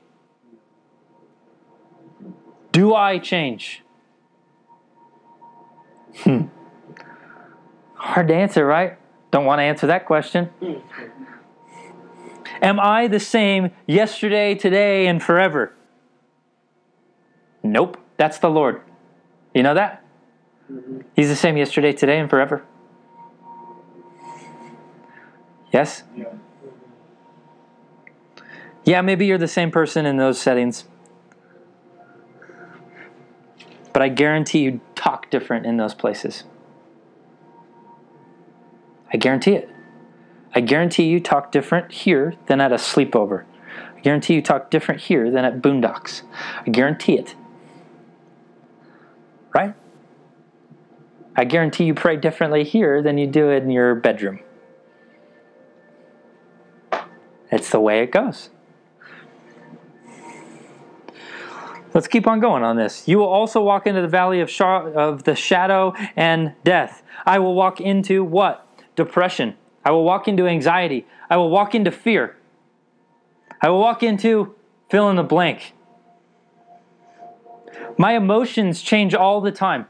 Do 2.73 2.95
I 2.95 3.19
change? 3.19 3.83
Hmm. 6.19 6.43
Hard 7.95 8.29
to 8.29 8.35
answer, 8.35 8.65
right? 8.65 8.99
Don't 9.31 9.45
want 9.45 9.59
to 9.59 9.65
answer 9.65 9.87
that 9.89 10.07
question. 10.07 10.51
Am 12.63 12.81
I 12.81 13.07
the 13.07 13.21
same 13.21 13.71
yesterday, 13.87 14.55
today, 14.55 15.07
and 15.07 15.23
forever? 15.23 15.73
Nope. 17.63 17.99
That's 18.19 18.39
the 18.39 18.51
Lord. 18.51 18.83
You 19.55 19.63
know 19.63 19.75
that? 19.75 20.05
Mm-hmm. 20.71 21.01
He's 21.17 21.29
the 21.29 21.37
same 21.37 21.57
yesterday, 21.57 21.93
today, 21.95 22.19
and 22.19 22.29
forever. 22.29 22.65
Yes? 25.73 26.03
Yeah. 26.15 26.27
Yeah, 28.85 29.01
maybe 29.03 29.27
you're 29.27 29.39
the 29.39 29.49
same 29.49 29.71
person 29.71 30.07
in 30.07 30.17
those 30.17 30.41
settings. 30.41 30.85
But 33.93 34.03
I 34.03 34.09
guarantee 34.09 34.61
you 34.61 34.81
talk 34.95 35.31
different 35.31 35.67
in 35.67 35.77
those 35.77 35.95
places. 35.95 36.45
I 39.13 39.17
guarantee 39.17 39.53
it. 39.53 39.69
I 40.55 40.61
guarantee 40.61 41.05
you 41.05 41.21
talk 41.21 41.53
different 41.53 41.93
here 41.93 42.35
than 42.47 42.61
at 42.61 42.73
a 42.73 42.77
sleepover. 42.77 43.45
I 43.97 44.01
guarantee 44.01 44.35
you 44.35 44.43
talk 44.43 44.71
different 44.71 45.03
here 45.03 45.31
than 45.31 45.45
at 45.45 45.61
Boondocks. 45.61 46.23
I 46.67 46.71
guarantee 46.71 47.19
it. 47.19 47.35
Right? 49.55 49.75
I 51.37 51.45
guarantee 51.45 51.85
you 51.85 51.95
pray 51.95 52.17
differently 52.17 52.65
here 52.65 53.03
than 53.03 53.17
you 53.19 53.27
do 53.27 53.51
in 53.51 53.71
your 53.71 53.95
bedroom. 53.95 54.41
It's 57.51 57.71
the 57.71 57.81
way 57.81 58.03
it 58.03 58.11
goes. 58.11 58.51
Let's 61.95 62.07
keep 62.07 62.27
on 62.27 62.41
going 62.41 62.63
on 62.63 62.77
this. 62.77 63.09
You 63.09 63.19
will 63.19 63.29
also 63.29 63.63
walk 63.63 63.87
into 63.87 64.03
the 64.03 64.09
valley 64.09 64.41
of, 64.41 64.51
sha- 64.51 64.87
of 64.87 65.25
the 65.25 65.35
shadow 65.35 65.95
and 66.17 66.53
death. 66.63 67.03
I 67.25 67.39
will 67.39 67.55
walk 67.55 67.81
into 67.81 68.23
what? 68.23 68.67
Depression. 68.95 69.57
I 69.85 69.91
will 69.93 70.05
walk 70.05 70.29
into 70.29 70.47
anxiety. 70.47 71.07
I 71.31 71.37
will 71.39 71.51
walk 71.51 71.75
into 71.75 71.91
fear. 71.91 72.37
I 73.63 73.71
will 73.71 73.81
walk 73.81 74.03
into 74.03 74.55
fill 74.91 75.09
in 75.09 75.17
the 75.17 75.23
blank. 75.23 75.73
My 77.97 78.13
emotions 78.13 78.83
change 78.83 79.15
all 79.15 79.41
the 79.41 79.53
time. 79.53 79.87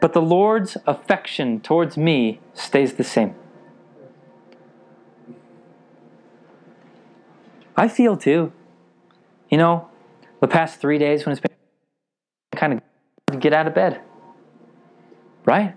But 0.00 0.12
the 0.14 0.22
Lord's 0.22 0.76
affection 0.86 1.60
towards 1.60 1.96
me 1.96 2.40
stays 2.54 2.94
the 2.94 3.04
same. 3.04 3.34
I 7.76 7.88
feel 7.88 8.16
too. 8.16 8.52
You 9.50 9.58
know, 9.58 9.88
the 10.40 10.48
past 10.48 10.80
three 10.80 10.98
days 10.98 11.24
when 11.26 11.32
it's 11.32 11.40
been 11.40 11.50
kind 12.56 12.80
of 13.28 13.40
get 13.40 13.52
out 13.52 13.66
of 13.66 13.74
bed. 13.74 14.00
Right? 15.44 15.74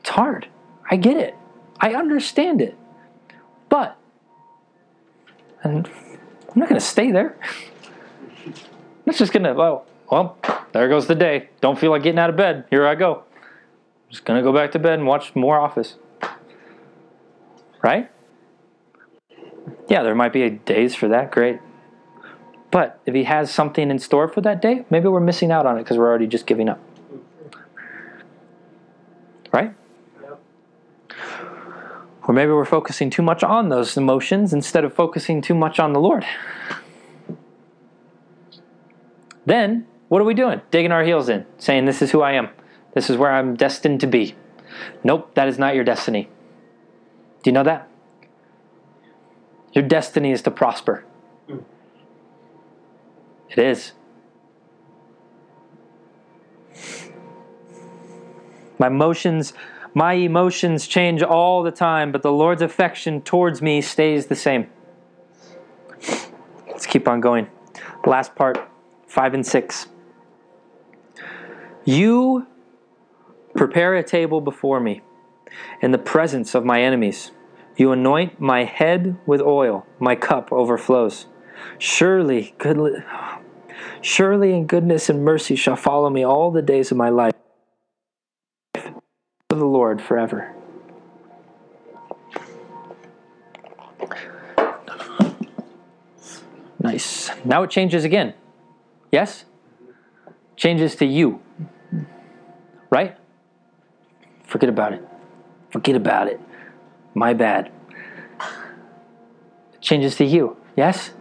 It's 0.00 0.10
hard. 0.10 0.48
I 0.90 0.96
get 0.96 1.16
it. 1.16 1.34
I 1.80 1.94
understand 1.94 2.60
it. 2.60 2.76
But, 3.68 3.96
and 5.62 5.86
I'm 5.86 6.58
not 6.58 6.68
going 6.68 6.80
to 6.80 6.86
stay 6.86 7.10
there. 7.10 7.36
I'm 9.10 9.16
just 9.16 9.32
to, 9.32 9.52
well, 9.54 9.86
well, 10.08 10.36
there 10.70 10.88
goes 10.88 11.08
the 11.08 11.16
day. 11.16 11.48
Don't 11.60 11.76
feel 11.76 11.90
like 11.90 12.04
getting 12.04 12.20
out 12.20 12.30
of 12.30 12.36
bed. 12.36 12.64
Here 12.70 12.86
I 12.86 12.94
go. 12.94 13.24
Just 14.08 14.24
going 14.24 14.38
to 14.38 14.42
go 14.44 14.52
back 14.52 14.70
to 14.70 14.78
bed 14.78 15.00
and 15.00 15.04
watch 15.04 15.34
more 15.34 15.58
Office. 15.58 15.96
Right? 17.82 18.08
Yeah, 19.88 20.04
there 20.04 20.14
might 20.14 20.32
be 20.32 20.48
days 20.48 20.94
for 20.94 21.08
that. 21.08 21.32
Great. 21.32 21.58
But 22.70 23.00
if 23.04 23.12
he 23.12 23.24
has 23.24 23.52
something 23.52 23.90
in 23.90 23.98
store 23.98 24.28
for 24.28 24.42
that 24.42 24.62
day, 24.62 24.84
maybe 24.90 25.08
we're 25.08 25.18
missing 25.18 25.50
out 25.50 25.66
on 25.66 25.76
it 25.76 25.82
because 25.82 25.98
we're 25.98 26.08
already 26.08 26.28
just 26.28 26.46
giving 26.46 26.68
up. 26.68 26.78
Right? 29.52 29.74
Or 32.28 32.32
maybe 32.32 32.52
we're 32.52 32.64
focusing 32.64 33.10
too 33.10 33.22
much 33.22 33.42
on 33.42 33.70
those 33.70 33.96
emotions 33.96 34.52
instead 34.52 34.84
of 34.84 34.94
focusing 34.94 35.42
too 35.42 35.56
much 35.56 35.80
on 35.80 35.94
the 35.94 36.00
Lord. 36.00 36.24
Then, 39.46 39.86
what 40.08 40.20
are 40.20 40.24
we 40.24 40.34
doing? 40.34 40.60
Digging 40.70 40.92
our 40.92 41.04
heels 41.04 41.28
in, 41.28 41.46
saying, 41.58 41.84
This 41.84 42.02
is 42.02 42.10
who 42.10 42.22
I 42.22 42.32
am. 42.32 42.50
This 42.94 43.08
is 43.08 43.16
where 43.16 43.32
I'm 43.32 43.54
destined 43.54 44.00
to 44.00 44.06
be. 44.06 44.34
Nope, 45.04 45.34
that 45.34 45.48
is 45.48 45.58
not 45.58 45.74
your 45.74 45.84
destiny. 45.84 46.28
Do 47.42 47.50
you 47.50 47.52
know 47.52 47.62
that? 47.62 47.88
Your 49.72 49.84
destiny 49.84 50.32
is 50.32 50.42
to 50.42 50.50
prosper. 50.50 51.04
It 53.50 53.58
is. 53.58 53.92
My 58.78 58.86
emotions, 58.86 59.52
my 59.92 60.14
emotions 60.14 60.86
change 60.86 61.22
all 61.22 61.62
the 61.62 61.70
time, 61.70 62.12
but 62.12 62.22
the 62.22 62.32
Lord's 62.32 62.62
affection 62.62 63.20
towards 63.20 63.60
me 63.60 63.80
stays 63.80 64.26
the 64.26 64.36
same. 64.36 64.68
Let's 66.66 66.86
keep 66.86 67.06
on 67.06 67.20
going. 67.20 67.48
Last 68.06 68.34
part, 68.34 68.69
5 69.10 69.34
and 69.34 69.44
6. 69.44 69.88
You 71.84 72.46
prepare 73.56 73.96
a 73.96 74.04
table 74.04 74.40
before 74.40 74.78
me 74.78 75.00
in 75.82 75.90
the 75.90 75.98
presence 75.98 76.54
of 76.54 76.64
my 76.64 76.80
enemies. 76.80 77.32
You 77.76 77.90
anoint 77.90 78.40
my 78.40 78.62
head 78.62 79.18
with 79.26 79.40
oil, 79.40 79.84
my 79.98 80.14
cup 80.14 80.52
overflows. 80.52 81.26
Surely, 81.76 82.54
good, 82.58 83.04
surely 84.00 84.54
in 84.54 84.68
goodness 84.68 85.10
and 85.10 85.24
mercy 85.24 85.56
shall 85.56 85.74
follow 85.74 86.08
me 86.08 86.24
all 86.24 86.52
the 86.52 86.62
days 86.62 86.92
of 86.92 86.96
my 86.96 87.08
life. 87.08 87.34
Of 88.76 89.58
the 89.58 89.64
Lord 89.64 90.00
forever. 90.00 90.54
Nice. 96.78 97.32
Now 97.44 97.64
it 97.64 97.70
changes 97.70 98.04
again. 98.04 98.34
Yes? 99.10 99.44
Changes 100.56 100.94
to 100.96 101.06
you. 101.06 101.40
Right? 102.90 103.16
Forget 104.44 104.68
about 104.68 104.92
it. 104.92 105.02
Forget 105.70 105.96
about 105.96 106.28
it. 106.28 106.40
My 107.14 107.32
bad. 107.32 107.70
Changes 109.80 110.16
to 110.16 110.24
you. 110.24 110.56
Yes? 110.76 111.12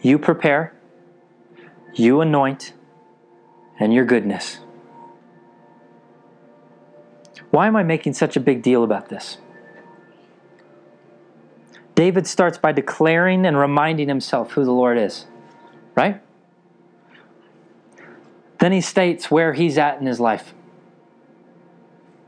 You 0.00 0.18
prepare, 0.18 0.72
you 1.94 2.20
anoint, 2.20 2.72
and 3.80 3.92
your 3.92 4.04
goodness. 4.04 4.60
Why 7.50 7.66
am 7.66 7.76
I 7.76 7.82
making 7.82 8.14
such 8.14 8.36
a 8.36 8.40
big 8.40 8.62
deal 8.62 8.84
about 8.84 9.08
this? 9.08 9.38
David 11.94 12.26
starts 12.26 12.58
by 12.58 12.72
declaring 12.72 13.46
and 13.46 13.56
reminding 13.56 14.08
himself 14.08 14.52
who 14.52 14.64
the 14.64 14.72
Lord 14.72 14.98
is, 14.98 15.26
right? 15.96 16.20
Then 18.58 18.72
he 18.72 18.80
states 18.80 19.30
where 19.30 19.52
he's 19.52 19.76
at 19.78 19.98
in 20.00 20.06
his 20.06 20.20
life, 20.20 20.54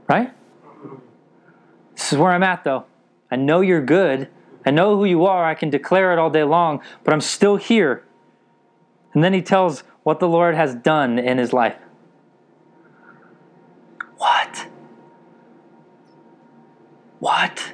right? 0.09 0.33
This 1.95 2.13
is 2.13 2.19
where 2.19 2.33
I'm 2.33 2.43
at, 2.43 2.65
though. 2.65 2.85
I 3.31 3.37
know 3.37 3.61
you're 3.61 3.85
good. 3.85 4.29
I 4.65 4.71
know 4.71 4.97
who 4.97 5.05
you 5.05 5.25
are. 5.27 5.45
I 5.45 5.55
can 5.55 5.71
declare 5.71 6.13
it 6.13 6.19
all 6.19 6.31
day 6.31 6.45
long, 6.45 6.83
but 7.05 7.13
I'm 7.13 7.21
still 7.21 7.57
here. 7.57 8.05
And 9.15 9.23
then 9.23 9.33
he 9.33 9.43
tells 9.43 9.81
what 10.03 10.21
the 10.21 10.29
Lord 10.29 10.55
has 10.55 10.75
done 10.75 11.19
in 11.19 11.39
his 11.39 11.53
life. 11.53 11.77
What? 14.17 14.67
What? 17.19 17.73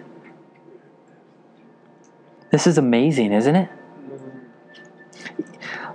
This 2.51 2.67
is 2.67 2.79
amazing, 2.79 3.33
isn't 3.33 3.57
it? 3.57 3.69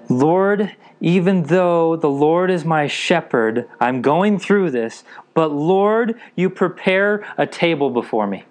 Lord, 0.09 0.75
even 0.99 1.43
though 1.43 1.95
the 1.95 2.09
Lord 2.09 2.49
is 2.49 2.65
my 2.65 2.87
shepherd, 2.87 3.69
I'm 3.79 4.01
going 4.01 4.39
through 4.39 4.71
this, 4.71 5.03
but 5.35 5.51
Lord, 5.51 6.19
you 6.35 6.49
prepare 6.49 7.25
a 7.37 7.45
table 7.45 7.91
before 7.91 8.25
me. 8.25 8.43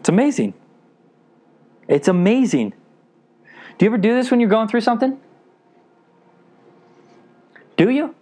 It's 0.00 0.08
amazing. 0.08 0.54
It's 1.86 2.08
amazing. 2.08 2.74
Do 3.78 3.86
you 3.86 3.90
ever 3.90 3.98
do 3.98 4.14
this 4.14 4.30
when 4.30 4.40
you're 4.40 4.50
going 4.50 4.68
through 4.68 4.80
something? 4.80 5.18
Do 7.76 7.90
you? 7.90 8.14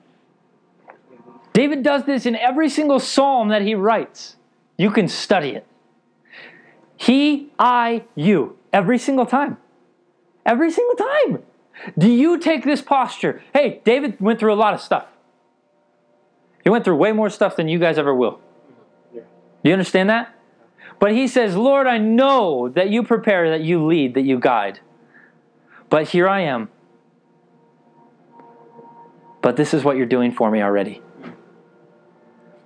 David 1.55 1.83
does 1.83 2.05
this 2.05 2.27
in 2.27 2.37
every 2.37 2.69
single 2.69 3.01
psalm 3.01 3.49
that 3.49 3.63
he 3.63 3.75
writes. 3.75 4.37
You 4.77 4.91
can 4.91 5.09
study 5.09 5.51
it. 5.51 5.67
He, 6.99 7.51
I, 7.59 8.05
you. 8.15 8.59
Every 8.75 8.99
single 8.99 9.25
time. 9.25 9.57
Every 10.47 10.71
single 10.71 10.95
time. 10.95 11.43
Do 11.99 12.09
you 12.09 12.39
take 12.39 12.65
this 12.65 12.81
posture? 12.81 13.43
Hey, 13.53 13.83
David 13.85 14.19
went 14.21 14.39
through 14.39 14.55
a 14.55 14.57
lot 14.57 14.73
of 14.73 14.81
stuff. 14.81 15.07
He 16.63 16.71
went 16.71 16.85
through 16.85 16.97
way 16.97 17.13
more 17.13 17.29
stuff 17.29 17.57
than 17.57 17.69
you 17.69 17.79
guys 17.79 17.99
ever 17.99 18.15
will. 18.15 18.41
Do 19.13 19.21
you 19.65 19.73
understand 19.73 20.09
that? 20.09 20.35
But 20.99 21.13
he 21.13 21.29
says, 21.29 21.57
Lord, 21.57 21.87
I 21.87 21.99
know 21.99 22.69
that 22.71 22.89
you 22.89 23.03
prepare, 23.03 23.51
that 23.51 23.63
you 23.63 23.85
lead, 23.85 24.15
that 24.15 24.23
you 24.23 24.39
guide. 24.39 24.81
But 25.91 26.09
here 26.09 26.29
I 26.29 26.41
am. 26.41 26.69
But 29.43 29.57
this 29.57 29.75
is 29.75 29.85
what 29.85 29.97
you're 29.97 30.07
doing 30.07 30.33
for 30.33 30.51
me 30.51 30.63
already. 30.63 31.03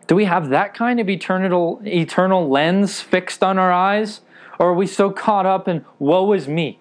Do 0.07 0.15
we 0.15 0.27
have 0.27 0.51
that 0.51 0.75
kind 0.75 1.01
of 1.01 1.09
eternal, 1.09 1.81
eternal 1.85 2.49
lens 2.49 3.01
fixed 3.01 3.43
on 3.43 3.59
our 3.59 3.73
eyes? 3.73 4.21
Or 4.59 4.71
are 4.71 4.75
we 4.75 4.87
so 4.87 5.11
caught 5.11 5.47
up 5.47 5.67
in 5.67 5.85
woe 5.99 6.33
is 6.33 6.47
me? 6.47 6.80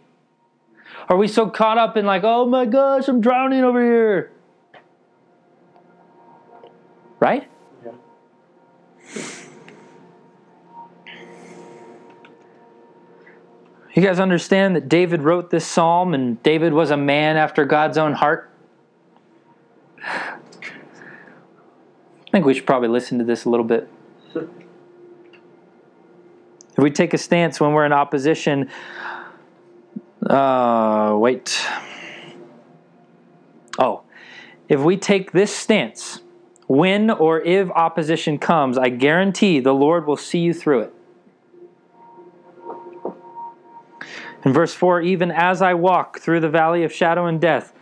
Are 1.09 1.17
we 1.17 1.27
so 1.27 1.49
caught 1.49 1.79
up 1.79 1.97
in 1.97 2.05
like, 2.05 2.23
oh 2.23 2.45
my 2.45 2.65
gosh, 2.65 3.07
I'm 3.07 3.19
drowning 3.19 3.63
over 3.63 3.83
here? 3.83 4.31
Right? 7.19 7.49
Yeah. 7.83 7.91
You 13.95 14.03
guys 14.03 14.19
understand 14.19 14.75
that 14.75 14.87
David 14.87 15.23
wrote 15.23 15.49
this 15.49 15.65
psalm 15.65 16.13
and 16.13 16.41
David 16.43 16.73
was 16.73 16.91
a 16.91 16.97
man 16.97 17.37
after 17.37 17.65
God's 17.65 17.97
own 17.97 18.13
heart? 18.13 18.51
I 20.05 20.37
think 22.31 22.45
we 22.45 22.53
should 22.53 22.67
probably 22.67 22.89
listen 22.89 23.17
to 23.17 23.23
this 23.23 23.45
a 23.45 23.49
little 23.49 23.65
bit. 23.65 23.89
If 24.35 24.47
we 26.77 26.91
take 26.91 27.15
a 27.15 27.17
stance 27.17 27.59
when 27.59 27.73
we're 27.73 27.85
in 27.85 27.91
opposition, 27.91 28.69
uh, 30.27 31.15
wait. 31.17 31.65
Oh, 33.77 34.03
if 34.67 34.81
we 34.81 34.97
take 34.97 35.31
this 35.31 35.55
stance, 35.55 36.21
when 36.67 37.09
or 37.09 37.41
if 37.41 37.69
opposition 37.71 38.37
comes, 38.37 38.77
I 38.77 38.89
guarantee 38.89 39.59
the 39.59 39.73
Lord 39.73 40.05
will 40.05 40.17
see 40.17 40.39
you 40.39 40.53
through 40.53 40.81
it. 40.81 40.93
In 44.45 44.53
verse 44.53 44.73
4, 44.73 45.01
even 45.01 45.31
as 45.31 45.61
I 45.61 45.73
walk 45.73 46.19
through 46.19 46.39
the 46.39 46.49
valley 46.49 46.83
of 46.83 46.93
shadow 46.93 47.25
and 47.25 47.41
death, 47.41 47.73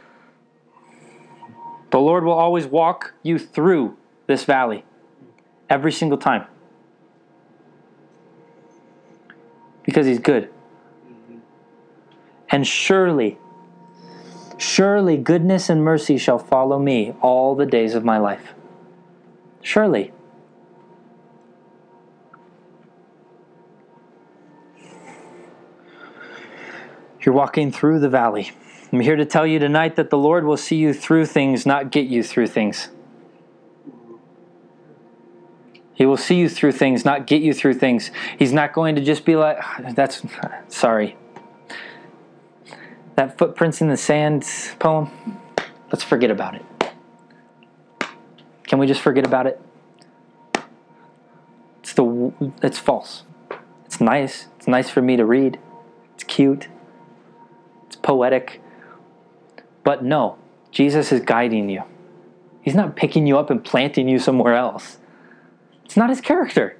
the 1.92 2.00
Lord 2.00 2.24
will 2.24 2.34
always 2.34 2.66
walk 2.66 3.14
you 3.24 3.38
through 3.38 3.98
this 4.28 4.44
valley 4.44 4.84
every 5.70 5.92
single 5.92 6.18
time. 6.18 6.46
Because 9.84 10.06
He's 10.06 10.20
good. 10.20 10.50
And 12.50 12.66
surely, 12.66 13.38
surely 14.58 15.18
goodness 15.18 15.70
and 15.70 15.84
mercy 15.84 16.18
shall 16.18 16.40
follow 16.40 16.80
me 16.80 17.14
all 17.22 17.56
the 17.56 17.66
days 17.66 17.94
of 17.94 18.04
my 18.04 18.18
life. 18.18 18.54
Surely. 19.62 20.14
You're 27.22 27.36
walking 27.36 27.72
through 27.72 28.00
the 28.00 28.10
valley. 28.10 28.52
I'm 28.94 29.02
here 29.02 29.18
to 29.18 29.26
tell 29.26 29.46
you 29.46 29.60
tonight 29.60 29.98
that 29.98 30.10
the 30.10 30.18
Lord 30.18 30.46
will 30.46 30.56
see 30.56 30.78
you 30.78 30.94
through 30.94 31.26
things, 31.26 31.66
not 31.66 31.92
get 31.92 32.08
you 32.08 32.24
through 32.24 32.48
things. 32.48 32.88
He 35.94 36.06
will 36.06 36.16
see 36.16 36.36
you 36.36 36.48
through 36.48 36.74
things, 36.74 37.04
not 37.04 37.28
get 37.28 37.42
you 37.42 37.54
through 37.54 37.74
things. 37.74 38.12
He's 38.40 38.54
not 38.54 38.72
going 38.72 38.96
to 38.96 39.02
just 39.02 39.26
be 39.26 39.36
like, 39.36 39.58
ah, 39.60 39.92
that's 39.94 40.24
sorry. 40.70 41.18
That 43.18 43.36
footprints 43.36 43.82
in 43.82 43.88
the 43.88 43.98
sand 43.98 44.48
poem, 44.78 45.10
let's 45.92 46.04
forget 46.04 46.30
about 46.30 46.54
it. 46.54 46.64
Can 48.68 48.78
we 48.78 48.86
just 48.86 49.02
forget 49.02 49.26
about 49.26 49.48
it? 49.48 49.60
It's 51.82 51.94
the 51.94 52.32
it's 52.62 52.78
false. 52.78 53.24
It's 53.86 54.00
nice. 54.00 54.50
It's 54.58 54.68
nice 54.68 54.92
for 54.92 55.02
me 55.02 55.16
to 55.16 55.26
read. 55.26 55.58
It's 56.14 56.26
cute. 56.26 56.68
It's 57.88 57.96
poetic. 57.96 58.62
But 59.84 60.04
no, 60.04 60.38
Jesus 60.70 61.12
is 61.12 61.22
guiding 61.22 61.70
you. 61.70 61.82
He's 62.62 62.76
not 62.76 62.96
picking 62.96 63.26
you 63.26 63.40
up 63.40 63.50
and 63.50 63.64
planting 63.66 64.08
you 64.08 64.20
somewhere 64.20 64.54
else. 64.54 65.00
It's 65.86 65.98
not 65.98 66.12
his 66.12 66.22
character. 66.22 66.78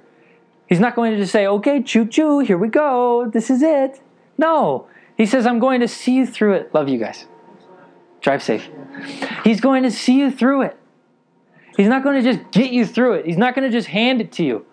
He's 0.68 0.78
not 0.78 0.94
going 0.94 1.10
to 1.10 1.18
just 1.18 1.32
say, 1.32 1.48
okay, 1.48 1.82
choo 1.82 2.06
choo, 2.06 2.38
here 2.38 2.58
we 2.58 2.68
go, 2.68 3.28
this 3.28 3.50
is 3.50 3.60
it. 3.60 4.00
No. 4.36 4.86
He 5.18 5.26
says, 5.26 5.46
I'm 5.46 5.58
going 5.58 5.80
to 5.80 5.88
see 5.88 6.14
you 6.14 6.26
through 6.26 6.54
it. 6.54 6.72
Love 6.72 6.88
you 6.88 6.98
guys. 6.98 7.26
Drive 8.20 8.42
safe. 8.42 8.66
He's 9.44 9.60
going 9.60 9.82
to 9.82 9.90
see 9.90 10.18
you 10.18 10.30
through 10.30 10.62
it. 10.62 10.76
He's 11.76 11.88
not 11.88 12.02
going 12.02 12.22
to 12.22 12.32
just 12.32 12.50
get 12.50 12.70
you 12.70 12.86
through 12.86 13.14
it. 13.14 13.26
He's 13.26 13.36
not 13.36 13.54
going 13.54 13.70
to 13.70 13.76
just 13.76 13.88
hand 13.88 14.20
it 14.20 14.32
to 14.32 14.44
you. 14.44 14.64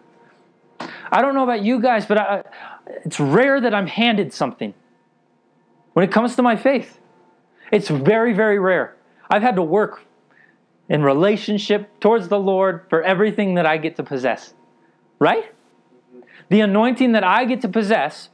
I 1.12 1.21
don't 1.21 1.34
know 1.34 1.43
about 1.43 1.63
you 1.63 1.81
guys, 1.81 2.05
but 2.05 2.17
I, 2.17 2.43
it's 3.03 3.19
rare 3.19 3.60
that 3.60 3.73
I'm 3.73 3.88
handed 3.88 4.34
something 4.34 4.73
when 5.93 6.03
it 6.03 6.12
comes 6.12 6.36
to 6.36 6.41
my 6.41 6.55
faith. 6.55 6.99
It's 7.71 7.89
very, 7.89 8.34
very 8.34 8.60
rare. 8.60 8.95
I've 9.29 9.41
had 9.41 9.55
to 9.55 9.63
work 9.63 10.03
in 10.89 11.01
relationship 11.01 11.99
towards 11.99 12.27
the 12.27 12.39
Lord 12.39 12.86
for 12.89 13.01
everything 13.01 13.55
that 13.55 13.65
I 13.65 13.77
get 13.77 13.95
to 13.95 14.03
possess. 14.03 14.53
Right? 15.17 15.53
The 16.49 16.62
anointing 16.62 17.13
that 17.13 17.23
I 17.23 17.45
get 17.45 17.62
to 17.62 17.69
possess, 17.69 18.29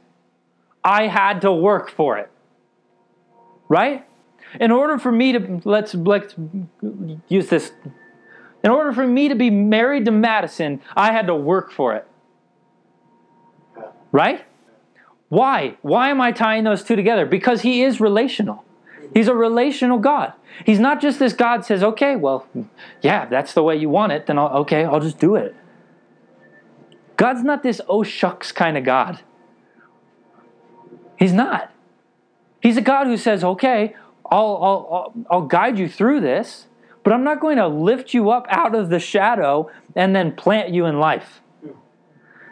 I 0.84 1.06
had 1.06 1.40
to 1.42 1.52
work 1.52 1.90
for 1.90 2.18
it. 2.18 2.30
Right? 3.68 4.06
In 4.60 4.70
order 4.70 4.98
for 4.98 5.12
me 5.12 5.32
to 5.32 5.60
let's 5.64 5.94
let's 5.94 6.34
use 7.28 7.48
this. 7.48 7.72
In 8.64 8.70
order 8.70 8.92
for 8.92 9.06
me 9.06 9.28
to 9.28 9.34
be 9.34 9.50
married 9.50 10.04
to 10.04 10.10
Madison, 10.10 10.80
I 10.96 11.12
had 11.12 11.26
to 11.26 11.34
work 11.34 11.72
for 11.72 11.94
it. 11.94 12.06
Right? 14.12 14.44
Why? 15.28 15.76
Why 15.80 16.10
am 16.10 16.20
I 16.20 16.32
tying 16.32 16.64
those 16.64 16.84
two 16.84 16.94
together? 16.94 17.24
Because 17.24 17.62
he 17.62 17.82
is 17.82 18.00
relational. 18.00 18.64
He's 19.14 19.28
a 19.28 19.34
relational 19.34 19.98
God. 19.98 20.34
He's 20.64 20.78
not 20.78 21.00
just 21.00 21.18
this 21.18 21.32
God 21.32 21.64
says, 21.64 21.82
okay, 21.82 22.16
well, 22.16 22.46
yeah, 23.00 23.26
that's 23.26 23.54
the 23.54 23.62
way 23.62 23.76
you 23.76 23.88
want 23.88 24.12
it, 24.12 24.26
then 24.26 24.38
I'll, 24.38 24.48
okay, 24.58 24.84
I'll 24.84 25.00
just 25.00 25.18
do 25.18 25.34
it. 25.36 25.54
God's 27.16 27.42
not 27.42 27.62
this 27.62 27.80
oh 27.88 28.02
shucks 28.02 28.52
kind 28.52 28.76
of 28.76 28.84
God. 28.84 29.20
He's 31.22 31.32
not. 31.32 31.70
He's 32.60 32.76
a 32.76 32.80
God 32.80 33.06
who 33.06 33.16
says, 33.16 33.44
okay, 33.44 33.94
I'll, 34.28 34.58
I'll, 34.60 35.14
I'll, 35.30 35.46
guide 35.46 35.78
you 35.78 35.88
through 35.88 36.20
this, 36.20 36.66
but 37.04 37.12
I'm 37.12 37.22
not 37.22 37.38
going 37.38 37.58
to 37.58 37.68
lift 37.68 38.12
you 38.12 38.30
up 38.30 38.44
out 38.48 38.74
of 38.74 38.90
the 38.90 38.98
shadow 38.98 39.70
and 39.94 40.16
then 40.16 40.32
plant 40.32 40.70
you 40.70 40.84
in 40.84 40.98
life. 40.98 41.40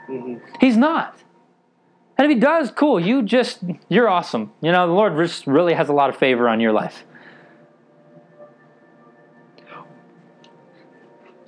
Mm-hmm. 0.09 0.37
He's 0.61 0.77
not. 0.77 1.19
And 2.17 2.31
if 2.31 2.37
he 2.37 2.41
does, 2.41 2.71
cool. 2.71 3.01
You 3.01 3.25
just, 3.25 3.65
you're 3.89 4.09
awesome. 4.09 4.53
You 4.61 4.71
know, 4.71 4.87
the 4.87 4.93
Lord 4.93 5.17
just 5.17 5.49
really 5.49 5.75
has 5.75 5.89
a 5.89 5.93
lot 5.93 6.09
of 6.09 6.17
favor 6.17 6.49
on 6.49 6.61
your 6.61 6.73
life. 6.73 7.03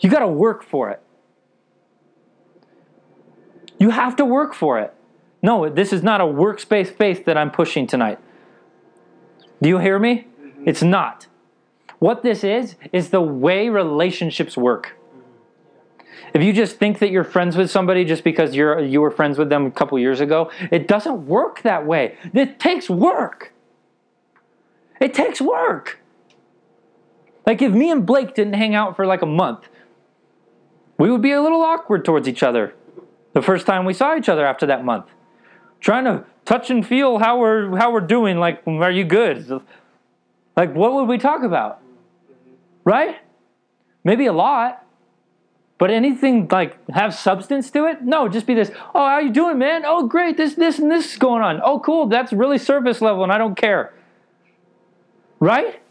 You 0.00 0.10
got 0.10 0.20
to 0.20 0.26
work 0.26 0.64
for 0.64 0.90
it. 0.90 1.00
You 3.78 3.90
have 3.90 4.16
to 4.16 4.24
work 4.24 4.54
for 4.54 4.80
it. 4.80 4.92
No, 5.42 5.68
this 5.68 5.92
is 5.92 6.02
not 6.02 6.20
a 6.20 6.26
works-based 6.26 6.94
faith 6.94 7.24
that 7.24 7.36
I'm 7.36 7.50
pushing 7.50 7.86
tonight. 7.86 8.18
Do 9.60 9.68
you 9.68 9.78
hear 9.78 9.98
me? 9.98 10.28
Mm-hmm. 10.40 10.68
It's 10.68 10.82
not. 10.82 11.26
What 11.98 12.22
this 12.22 12.44
is, 12.44 12.76
is 12.92 13.10
the 13.10 13.20
way 13.20 13.68
relationships 13.68 14.56
work. 14.56 14.96
Mm-hmm. 14.96 16.30
If 16.34 16.42
you 16.42 16.52
just 16.52 16.76
think 16.76 17.00
that 17.00 17.10
you're 17.10 17.24
friends 17.24 17.56
with 17.56 17.70
somebody 17.70 18.04
just 18.04 18.22
because 18.22 18.54
you're 18.54 18.80
you 18.80 19.00
were 19.00 19.10
friends 19.10 19.36
with 19.36 19.48
them 19.48 19.66
a 19.66 19.70
couple 19.70 19.98
years 19.98 20.20
ago, 20.20 20.50
it 20.70 20.86
doesn't 20.86 21.26
work 21.26 21.62
that 21.62 21.86
way. 21.86 22.16
It 22.32 22.60
takes 22.60 22.88
work. 22.88 23.52
It 25.00 25.12
takes 25.12 25.40
work. 25.40 26.00
Like 27.44 27.60
if 27.60 27.72
me 27.72 27.90
and 27.90 28.06
Blake 28.06 28.34
didn't 28.34 28.54
hang 28.54 28.76
out 28.76 28.94
for 28.94 29.06
like 29.06 29.22
a 29.22 29.26
month, 29.26 29.68
we 30.98 31.10
would 31.10 31.22
be 31.22 31.32
a 31.32 31.42
little 31.42 31.62
awkward 31.62 32.04
towards 32.04 32.28
each 32.28 32.44
other 32.44 32.74
the 33.32 33.42
first 33.42 33.66
time 33.66 33.84
we 33.84 33.94
saw 33.94 34.16
each 34.16 34.28
other 34.28 34.46
after 34.46 34.66
that 34.66 34.84
month. 34.84 35.06
Trying 35.82 36.04
to 36.04 36.24
touch 36.44 36.70
and 36.70 36.86
feel 36.86 37.18
how 37.18 37.40
we're 37.40 37.76
how 37.76 37.92
we're 37.92 38.00
doing, 38.00 38.38
like 38.38 38.62
are 38.66 38.90
you 38.90 39.04
good? 39.04 39.62
Like 40.56 40.74
what 40.74 40.94
would 40.94 41.08
we 41.08 41.18
talk 41.18 41.42
about? 41.42 41.80
Right? 42.84 43.16
Maybe 44.04 44.26
a 44.26 44.32
lot. 44.32 44.86
But 45.78 45.90
anything 45.90 46.46
like 46.48 46.78
have 46.90 47.12
substance 47.12 47.68
to 47.72 47.86
it? 47.86 48.02
No, 48.02 48.28
just 48.28 48.46
be 48.46 48.54
this, 48.54 48.70
oh, 48.94 49.04
how 49.04 49.18
you 49.18 49.30
doing, 49.30 49.58
man? 49.58 49.82
Oh, 49.84 50.06
great, 50.06 50.36
this, 50.36 50.54
this, 50.54 50.78
and 50.78 50.88
this 50.88 51.12
is 51.12 51.18
going 51.18 51.42
on. 51.42 51.60
Oh, 51.64 51.80
cool, 51.80 52.06
that's 52.06 52.32
really 52.32 52.58
surface 52.58 53.00
level 53.00 53.24
and 53.24 53.32
I 53.32 53.38
don't 53.38 53.56
care. 53.56 53.92
Right? 55.40 55.82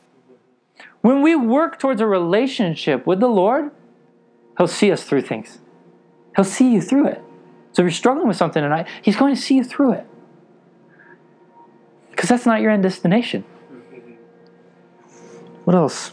When 1.01 1.21
we 1.21 1.35
work 1.35 1.77
towards 1.77 1.99
a 1.99 2.05
relationship 2.05 3.05
with 3.05 3.19
the 3.19 3.27
Lord, 3.27 3.71
He'll 4.57 4.67
see 4.67 4.89
us 4.89 5.03
through 5.03 5.23
things. 5.23 5.59
He'll 6.37 6.45
see 6.45 6.71
you 6.71 6.81
through 6.81 7.07
it. 7.07 7.21
So 7.73 7.81
if 7.81 7.85
you're 7.85 7.91
struggling 7.91 8.27
with 8.27 8.37
something 8.37 8.61
tonight, 8.61 8.87
He's 9.01 9.15
going 9.15 9.35
to 9.35 9.41
see 9.41 9.55
you 9.55 9.63
through 9.63 9.93
it. 9.93 10.07
Because 12.09 12.29
that's 12.29 12.45
not 12.45 12.61
your 12.61 12.71
end 12.71 12.83
destination. 12.83 13.43
What 15.63 15.75
else? 15.75 16.11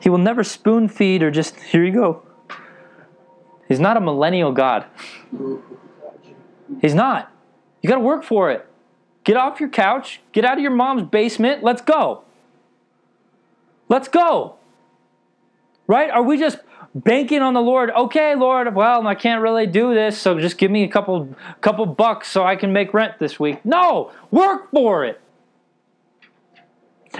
He 0.00 0.10
will 0.10 0.18
never 0.18 0.44
spoon 0.44 0.88
feed 0.88 1.22
or 1.22 1.30
just, 1.30 1.58
here 1.58 1.82
you 1.82 1.92
go. 1.92 2.22
He's 3.68 3.80
not 3.80 3.96
a 3.96 4.00
millennial 4.00 4.52
God. 4.52 4.84
He's 6.82 6.94
not. 6.94 7.32
You 7.80 7.88
got 7.88 7.96
to 7.96 8.02
work 8.02 8.22
for 8.22 8.50
it. 8.50 8.68
Get 9.24 9.38
off 9.38 9.58
your 9.58 9.70
couch, 9.70 10.20
get 10.32 10.44
out 10.44 10.58
of 10.58 10.62
your 10.62 10.70
mom's 10.70 11.04
basement, 11.04 11.62
let's 11.62 11.80
go. 11.80 12.24
Let's 13.88 14.08
go. 14.08 14.56
Right? 15.86 16.10
Are 16.10 16.22
we 16.22 16.38
just 16.38 16.58
banking 16.94 17.42
on 17.42 17.54
the 17.54 17.60
Lord? 17.60 17.90
Okay, 17.90 18.34
Lord, 18.34 18.74
well, 18.74 19.06
I 19.06 19.14
can't 19.14 19.42
really 19.42 19.66
do 19.66 19.94
this, 19.94 20.18
so 20.18 20.38
just 20.38 20.58
give 20.58 20.70
me 20.70 20.84
a 20.84 20.88
couple 20.88 21.34
couple 21.60 21.86
bucks 21.86 22.28
so 22.28 22.44
I 22.44 22.56
can 22.56 22.72
make 22.72 22.94
rent 22.94 23.18
this 23.18 23.38
week. 23.40 23.64
No, 23.64 24.12
work 24.30 24.70
for 24.70 25.04
it. 25.04 25.20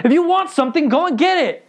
If 0.03 0.11
you 0.11 0.23
want 0.23 0.49
something, 0.49 0.89
go 0.89 1.07
and 1.07 1.17
get 1.17 1.43
it. 1.43 1.65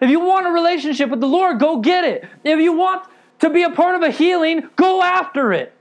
If 0.00 0.10
you 0.10 0.20
want 0.20 0.46
a 0.46 0.50
relationship 0.50 1.10
with 1.10 1.20
the 1.20 1.28
Lord, 1.28 1.60
go 1.60 1.78
get 1.78 2.04
it. 2.04 2.28
If 2.44 2.58
you 2.58 2.72
want 2.72 3.06
to 3.40 3.50
be 3.50 3.62
a 3.62 3.70
part 3.70 3.94
of 3.94 4.02
a 4.02 4.10
healing, 4.10 4.68
go 4.76 5.02
after 5.02 5.52
it. 5.52 5.72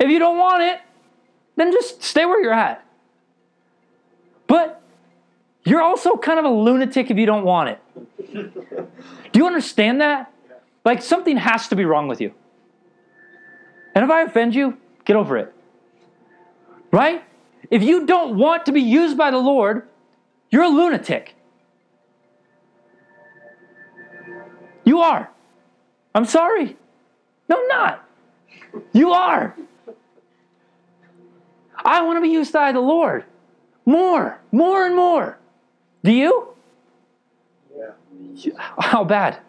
If 0.00 0.08
you 0.08 0.18
don't 0.18 0.38
want 0.38 0.62
it, 0.62 0.80
then 1.56 1.70
just 1.70 2.02
stay 2.02 2.24
where 2.24 2.42
you're 2.42 2.52
at. 2.52 2.84
But 4.46 4.82
you're 5.64 5.82
also 5.82 6.16
kind 6.16 6.38
of 6.38 6.44
a 6.44 6.48
lunatic 6.48 7.10
if 7.10 7.16
you 7.16 7.26
don't 7.26 7.44
want 7.44 7.70
it. 7.70 7.80
Do 9.32 9.38
you 9.38 9.46
understand 9.46 10.00
that? 10.00 10.32
Like 10.84 11.02
something 11.02 11.36
has 11.36 11.68
to 11.68 11.76
be 11.76 11.84
wrong 11.84 12.08
with 12.08 12.20
you. 12.20 12.34
And 13.94 14.04
if 14.04 14.10
I 14.10 14.22
offend 14.22 14.54
you, 14.54 14.76
get 15.04 15.16
over 15.16 15.38
it. 15.38 15.54
Right? 16.90 17.24
If 17.70 17.82
you 17.82 18.06
don't 18.06 18.36
want 18.36 18.66
to 18.66 18.72
be 18.72 18.82
used 18.82 19.16
by 19.16 19.30
the 19.30 19.38
Lord, 19.38 19.88
you're 20.50 20.64
a 20.64 20.68
lunatic. 20.68 21.34
You 24.84 25.00
are. 25.00 25.30
I'm 26.14 26.26
sorry. 26.26 26.76
No, 27.48 27.60
I'm 27.60 27.68
not. 27.68 28.08
You 28.92 29.12
are. 29.12 29.56
I 31.84 32.02
want 32.02 32.18
to 32.18 32.20
be 32.20 32.28
used 32.28 32.52
by 32.52 32.72
the 32.72 32.80
Lord. 32.80 33.24
More, 33.86 34.40
more 34.52 34.86
and 34.86 34.94
more. 34.94 35.38
Do 36.04 36.12
you? 36.12 36.48
Yeah. 38.34 38.50
How 38.78 39.02
bad? 39.04 39.40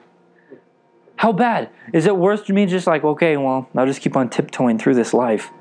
How 1.17 1.31
bad? 1.31 1.69
Is 1.93 2.05
it 2.05 2.15
worse 2.15 2.41
to 2.43 2.53
me 2.53 2.65
just 2.65 2.87
like, 2.87 3.03
okay, 3.03 3.37
well, 3.37 3.69
I'll 3.75 3.85
just 3.85 4.01
keep 4.01 4.15
on 4.15 4.29
tiptoeing 4.29 4.79
through 4.79 4.95
this 4.95 5.13
life? 5.13 5.51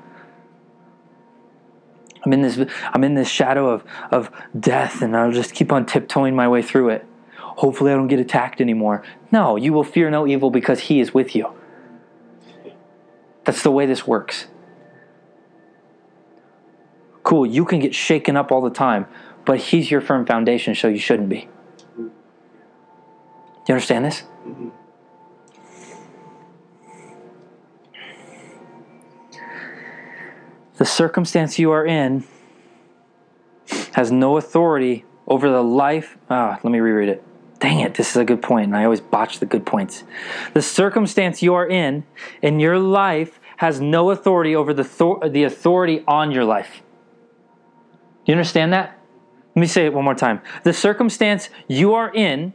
I'm 2.25 2.33
in 2.33 2.41
this 2.41 2.59
I'm 2.91 3.03
in 3.03 3.13
this 3.13 3.27
shadow 3.27 3.69
of, 3.69 3.83
of 4.09 4.31
death 4.59 5.01
and 5.01 5.15
I'll 5.15 5.31
just 5.31 5.53
keep 5.53 5.71
on 5.71 5.85
tiptoeing 5.85 6.35
my 6.35 6.47
way 6.47 6.61
through 6.61 6.89
it. 6.89 7.05
Hopefully 7.37 7.91
I 7.91 7.95
don't 7.95 8.07
get 8.07 8.19
attacked 8.19 8.59
anymore. 8.59 9.03
No, 9.31 9.55
you 9.57 9.73
will 9.73 9.83
fear 9.83 10.09
no 10.09 10.25
evil 10.25 10.49
because 10.49 10.81
he 10.81 10.99
is 10.99 11.13
with 11.13 11.35
you. 11.35 11.51
That's 13.43 13.61
the 13.61 13.71
way 13.71 13.85
this 13.85 14.07
works. 14.07 14.47
Cool, 17.21 17.45
you 17.45 17.65
can 17.65 17.79
get 17.79 17.93
shaken 17.93 18.35
up 18.35 18.51
all 18.51 18.61
the 18.61 18.69
time, 18.69 19.07
but 19.45 19.59
he's 19.59 19.91
your 19.91 20.01
firm 20.01 20.25
foundation, 20.25 20.75
so 20.75 20.87
you 20.87 20.97
shouldn't 20.97 21.29
be. 21.29 21.47
Do 21.97 22.11
you 23.69 23.75
understand 23.75 24.05
this? 24.05 24.23
The 30.77 30.85
circumstance 30.85 31.57
you 31.57 31.71
are 31.71 31.85
in 31.85 32.25
has 33.93 34.11
no 34.11 34.37
authority 34.37 35.05
over 35.25 35.49
the 35.49 35.63
life. 35.63 36.17
Ah, 36.29 36.59
let 36.63 36.71
me 36.71 36.79
reread 36.79 37.09
it. 37.09 37.23
Dang 37.59 37.79
it, 37.79 37.95
this 37.95 38.09
is 38.11 38.17
a 38.17 38.25
good 38.25 38.41
point, 38.41 38.67
and 38.67 38.75
I 38.75 38.83
always 38.83 38.99
botch 38.99 39.39
the 39.39 39.45
good 39.45 39.65
points. 39.65 40.03
The 40.53 40.61
circumstance 40.61 41.41
you 41.41 41.53
are 41.53 41.67
in 41.67 42.03
in 42.41 42.59
your 42.59 42.77
life 42.77 43.39
has 43.57 43.79
no 43.79 44.11
authority 44.11 44.53
over 44.55 44.73
the, 44.73 44.83
thor- 44.83 45.29
the 45.29 45.43
authority 45.43 46.03
on 46.07 46.31
your 46.31 46.43
life. 46.43 46.81
You 48.25 48.33
understand 48.33 48.73
that? 48.73 48.99
Let 49.55 49.61
me 49.61 49.67
say 49.67 49.85
it 49.85 49.93
one 49.93 50.03
more 50.03 50.15
time. 50.15 50.41
The 50.63 50.73
circumstance 50.73 51.49
you 51.67 51.93
are 51.93 52.13
in 52.13 52.53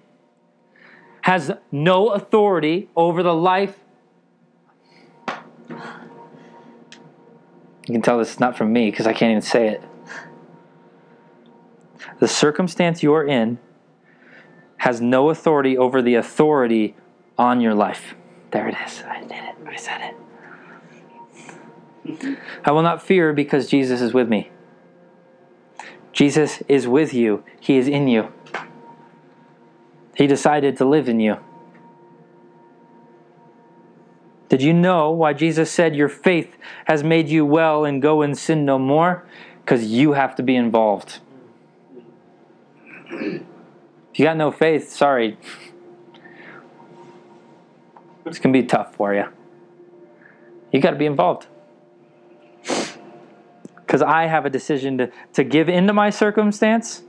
has 1.22 1.50
no 1.72 2.08
authority 2.08 2.90
over 2.94 3.22
the 3.22 3.34
life. 3.34 3.78
You 7.86 7.94
can 7.94 8.02
tell 8.02 8.18
this 8.18 8.32
is 8.34 8.40
not 8.40 8.56
from 8.56 8.72
me 8.72 8.90
because 8.90 9.06
I 9.06 9.14
can't 9.14 9.30
even 9.30 9.42
say 9.42 9.68
it. 9.68 9.82
The 12.18 12.28
circumstance 12.28 13.02
you 13.02 13.14
are 13.14 13.24
in 13.24 13.58
has 14.76 15.00
no 15.00 15.30
authority 15.30 15.78
over 15.78 16.02
the 16.02 16.16
authority 16.16 16.94
on 17.38 17.62
your 17.62 17.74
life. 17.74 18.14
There 18.50 18.68
it 18.68 18.76
is. 18.86 19.02
I 19.06 19.20
did 19.22 19.32
it. 19.32 19.54
I 19.66 19.76
said 19.76 20.14
it. 22.06 22.38
I 22.64 22.72
will 22.72 22.82
not 22.82 23.02
fear 23.02 23.32
because 23.32 23.68
Jesus 23.68 24.02
is 24.02 24.12
with 24.12 24.28
me. 24.28 24.50
Jesus 26.12 26.62
is 26.68 26.86
with 26.88 27.14
you, 27.14 27.44
He 27.60 27.76
is 27.76 27.88
in 27.88 28.08
you. 28.08 28.32
He 30.16 30.26
decided 30.26 30.76
to 30.78 30.84
live 30.84 31.08
in 31.08 31.20
you. 31.20 31.38
Did 34.50 34.62
you 34.62 34.72
know 34.72 35.12
why 35.12 35.32
Jesus 35.32 35.70
said 35.70 35.94
your 35.94 36.08
faith 36.08 36.56
has 36.86 37.04
made 37.04 37.28
you 37.28 37.46
well 37.46 37.84
and 37.84 38.02
go 38.02 38.20
and 38.20 38.36
sin 38.36 38.64
no 38.64 38.78
more? 38.78 39.24
Because 39.64 39.86
you 39.86 40.14
have 40.14 40.34
to 40.36 40.42
be 40.42 40.56
involved. 40.56 41.20
If 43.12 44.18
you 44.18 44.24
got 44.24 44.36
no 44.36 44.50
faith, 44.50 44.90
sorry. 44.90 45.38
It's 48.26 48.38
going 48.38 48.52
to 48.52 48.60
be 48.60 48.66
tough 48.66 48.96
for 48.96 49.14
you. 49.14 49.26
You 50.72 50.80
got 50.80 50.90
to 50.90 50.96
be 50.96 51.06
involved. 51.06 51.46
Because 53.90 54.02
I 54.02 54.26
have 54.26 54.46
a 54.46 54.50
decision 54.50 54.98
to, 54.98 55.10
to 55.32 55.42
give 55.42 55.68
into 55.68 55.92
my 55.92 56.10
circumstance. 56.10 57.02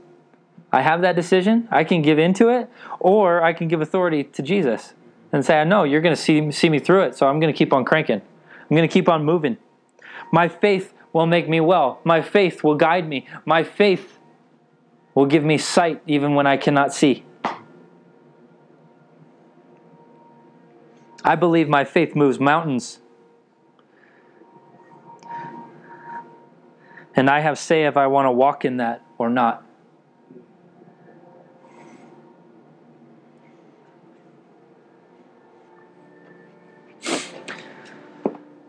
I 0.72 0.82
have 0.82 1.02
that 1.02 1.16
decision. 1.16 1.68
I 1.70 1.84
can 1.84 2.02
give 2.02 2.18
into 2.18 2.50
it, 2.50 2.72
or 3.00 3.44
I 3.44 3.54
can 3.54 3.68
give 3.68 3.82
authority 3.82 4.24
to 4.24 4.42
Jesus 4.42 4.96
and 5.32 5.46
say, 5.46 5.62
I 5.62 5.64
know 5.64 5.84
you're 5.84 6.02
going 6.02 6.16
to 6.16 6.20
see, 6.20 6.52
see 6.52 6.70
me 6.70 6.80
through 6.80 7.04
it, 7.04 7.16
so 7.16 7.28
I'm 7.28 7.40
going 7.40 7.54
to 7.54 7.56
keep 7.56 7.72
on 7.72 7.86
cranking. 7.86 8.20
I'm 8.20 8.76
going 8.76 8.90
to 8.90 8.92
keep 8.92 9.08
on 9.08 9.24
moving. 9.24 9.58
My 10.32 10.48
faith 10.48 10.92
will 11.14 11.28
make 11.28 11.48
me 11.48 11.60
well. 11.60 12.00
My 12.04 12.20
faith 12.20 12.64
will 12.64 12.74
guide 12.74 13.08
me. 13.08 13.28
My 13.46 13.62
faith 13.62 14.18
will 15.14 15.28
give 15.28 15.44
me 15.44 15.60
sight 15.60 16.02
even 16.08 16.34
when 16.34 16.48
I 16.48 16.58
cannot 16.58 16.96
see. 16.96 17.24
I 21.24 21.36
believe 21.36 21.70
my 21.70 21.84
faith 21.84 22.16
moves 22.16 22.40
mountains. 22.40 23.01
And 27.16 27.30
I 27.30 27.40
have 27.42 27.60
say 27.60 27.86
if 27.86 27.98
I 27.98 28.08
want 28.08 28.28
to 28.28 28.32
walk 28.32 28.66
in 28.66 28.78
that 28.78 29.04
or 29.18 29.30
not. 29.30 29.66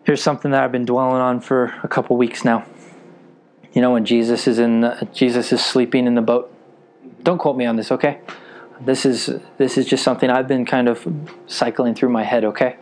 Here's 0.05 0.23
something 0.23 0.51
that 0.51 0.63
I've 0.63 0.73
been 0.73 0.85
dwelling 0.85 1.23
on 1.23 1.41
for 1.41 1.75
a 1.83 1.89
couple 1.89 2.17
weeks 2.17 2.45
now. 2.45 2.67
You 3.73 3.81
know 3.81 3.93
when 3.93 4.05
Jesus 4.05 4.47
is 4.47 4.59
in 4.59 4.81
the, 4.81 5.09
Jesus 5.15 5.53
is 5.53 5.65
sleeping 5.65 6.07
in 6.07 6.15
the 6.15 6.21
boat. 6.21 6.53
Don't 7.23 7.39
quote 7.39 7.57
me 7.57 7.65
on 7.65 7.77
this, 7.77 7.93
okay? 7.93 8.21
This 8.85 9.07
is 9.07 9.31
this 9.59 9.79
is 9.79 9.87
just 9.87 10.03
something 10.03 10.29
I've 10.29 10.49
been 10.49 10.65
kind 10.65 10.89
of 10.89 11.07
cycling 11.47 11.95
through 11.95 12.09
my 12.09 12.25
head, 12.25 12.45
okay? 12.45 12.77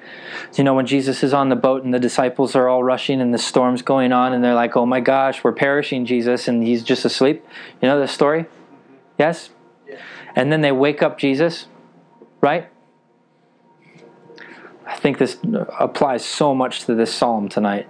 You 0.56 0.64
know 0.64 0.74
when 0.74 0.86
Jesus 0.86 1.22
is 1.22 1.34
on 1.34 1.50
the 1.50 1.56
boat 1.56 1.84
and 1.84 1.92
the 1.92 1.98
disciples 1.98 2.56
are 2.56 2.68
all 2.68 2.82
rushing 2.82 3.20
and 3.20 3.34
the 3.34 3.38
storm's 3.38 3.82
going 3.82 4.12
on 4.12 4.32
and 4.32 4.42
they're 4.42 4.54
like, 4.54 4.76
"Oh 4.76 4.86
my 4.86 5.00
gosh, 5.00 5.44
we're 5.44 5.52
perishing, 5.52 6.06
Jesus," 6.06 6.48
and 6.48 6.62
he's 6.62 6.82
just 6.82 7.04
asleep. 7.04 7.44
You 7.82 7.88
know 7.88 8.00
the 8.00 8.08
story? 8.08 8.46
Yes? 9.18 9.50
And 10.34 10.50
then 10.50 10.62
they 10.62 10.72
wake 10.72 11.02
up 11.02 11.18
Jesus, 11.18 11.66
right? 12.40 12.68
I 14.86 14.96
think 14.96 15.18
this 15.18 15.38
applies 15.78 16.24
so 16.24 16.54
much 16.54 16.84
to 16.86 16.94
this 16.94 17.14
psalm 17.14 17.48
tonight. 17.48 17.86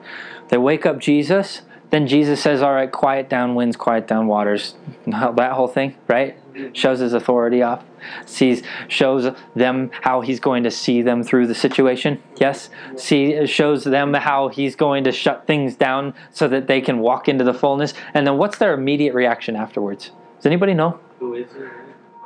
They 0.49 0.59
wake 0.59 0.85
up 0.85 0.99
Jesus, 0.99 1.63
then 1.91 2.07
Jesus 2.07 2.41
says, 2.41 2.63
All 2.63 2.73
right, 2.73 2.91
quiet 2.91 3.29
down 3.29 3.55
winds, 3.55 3.77
quiet 3.77 4.07
down 4.07 4.27
waters. 4.27 4.75
That 5.07 5.53
whole 5.53 5.69
thing, 5.69 5.97
right? 6.09 6.37
Shows 6.73 7.01
his 7.01 7.13
authority 7.13 7.63
off. 7.63 7.85
Sees, 8.27 8.63
shows 8.89 9.35
them 9.55 9.91
how 9.93 10.21
he's 10.21 10.41
going 10.41 10.63
to 10.65 10.71
see 10.71 11.03
them 11.03 11.23
through 11.23 11.47
the 11.47 11.55
situation. 11.55 12.23
Yes? 12.39 12.71
See, 12.97 13.47
shows 13.47 13.85
them 13.85 14.15
how 14.15 14.49
he's 14.49 14.77
going 14.77 15.05
to 15.05 15.13
shut 15.13 15.47
things 15.47 15.75
down 15.75 16.15
so 16.31 16.49
that 16.49 16.67
they 16.67 16.81
can 16.81 16.99
walk 16.99 17.29
into 17.29 17.45
the 17.45 17.55
fullness. 17.55 17.95
And 18.15 18.27
then 18.27 18.39
what's 18.39 18.59
their 18.59 18.75
immediate 18.75 19.15
reaction 19.15 19.57
afterwards? 19.57 20.11
Does 20.37 20.47
anybody 20.47 20.75
know? 20.75 21.01
Who 21.19 21.35
is 21.35 21.51
it? 21.55 21.69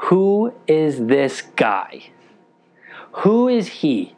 Who 0.05 0.53
is 0.67 1.07
this 1.07 1.43
guy? 1.43 2.11
Who 3.19 3.49
is 3.49 3.69
he? 3.69 4.15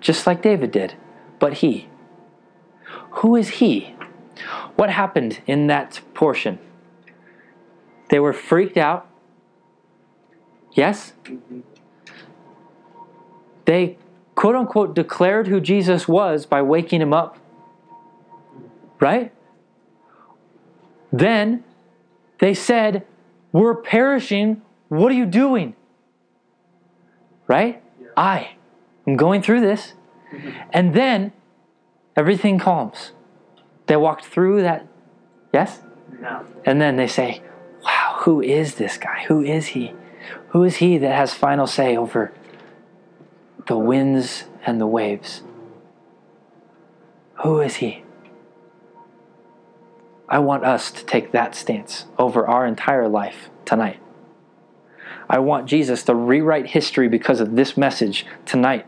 Just 0.00 0.26
like 0.26 0.42
David 0.42 0.70
did, 0.70 0.94
but 1.38 1.54
he. 1.54 1.88
Who 3.10 3.36
is 3.36 3.48
he? 3.48 3.94
What 4.76 4.90
happened 4.90 5.40
in 5.46 5.66
that 5.68 6.00
portion? 6.14 6.58
They 8.08 8.18
were 8.18 8.32
freaked 8.32 8.76
out. 8.76 9.08
Yes? 10.72 11.12
They 13.64 13.98
quote 14.34 14.56
unquote 14.56 14.94
declared 14.94 15.46
who 15.48 15.60
Jesus 15.60 16.08
was 16.08 16.46
by 16.46 16.62
waking 16.62 17.00
him 17.00 17.12
up. 17.12 17.38
Right? 18.98 19.32
Then 21.12 21.64
they 22.38 22.54
said, 22.54 23.06
We're 23.52 23.74
perishing. 23.74 24.62
What 24.88 25.12
are 25.12 25.14
you 25.14 25.26
doing? 25.26 25.76
Right? 27.46 27.82
I 28.16 28.56
am 29.06 29.16
going 29.16 29.42
through 29.42 29.60
this. 29.60 29.94
Mm-hmm. 30.32 30.50
And 30.72 30.94
then 30.94 31.32
everything 32.16 32.58
calms. 32.58 33.12
They 33.90 33.96
walked 33.96 34.24
through 34.24 34.62
that. 34.62 34.86
Yes? 35.52 35.82
No. 36.20 36.46
And 36.64 36.80
then 36.80 36.94
they 36.94 37.08
say, 37.08 37.42
Wow, 37.82 38.18
who 38.20 38.40
is 38.40 38.76
this 38.76 38.96
guy? 38.96 39.24
Who 39.26 39.42
is 39.42 39.66
he? 39.66 39.94
Who 40.50 40.62
is 40.62 40.76
he 40.76 40.96
that 40.98 41.12
has 41.12 41.34
final 41.34 41.66
say 41.66 41.96
over 41.96 42.32
the 43.66 43.76
winds 43.76 44.44
and 44.64 44.80
the 44.80 44.86
waves? 44.86 45.42
Who 47.42 47.58
is 47.58 47.76
he? 47.76 48.04
I 50.28 50.38
want 50.38 50.64
us 50.64 50.92
to 50.92 51.04
take 51.04 51.32
that 51.32 51.56
stance 51.56 52.06
over 52.16 52.46
our 52.46 52.64
entire 52.64 53.08
life 53.08 53.50
tonight. 53.64 53.98
I 55.28 55.40
want 55.40 55.66
Jesus 55.66 56.04
to 56.04 56.14
rewrite 56.14 56.68
history 56.68 57.08
because 57.08 57.40
of 57.40 57.56
this 57.56 57.76
message 57.76 58.24
tonight. 58.46 58.86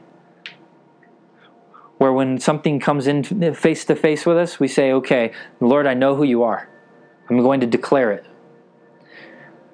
Where 2.03 2.13
when 2.13 2.41
something 2.41 2.81
comes 2.81 3.07
in 3.07 3.23
face 3.55 3.85
to 3.85 3.95
face 3.95 4.27
with 4.27 4.37
us, 4.37 4.59
we 4.59 4.67
say, 4.67 4.91
Okay, 4.91 5.31
Lord, 5.61 5.87
I 5.87 5.95
know 5.95 6.17
who 6.17 6.25
you 6.25 6.43
are. 6.43 6.69
I'm 7.31 7.39
going 7.39 7.61
to 7.61 7.67
declare 7.69 8.11
it. 8.11 8.27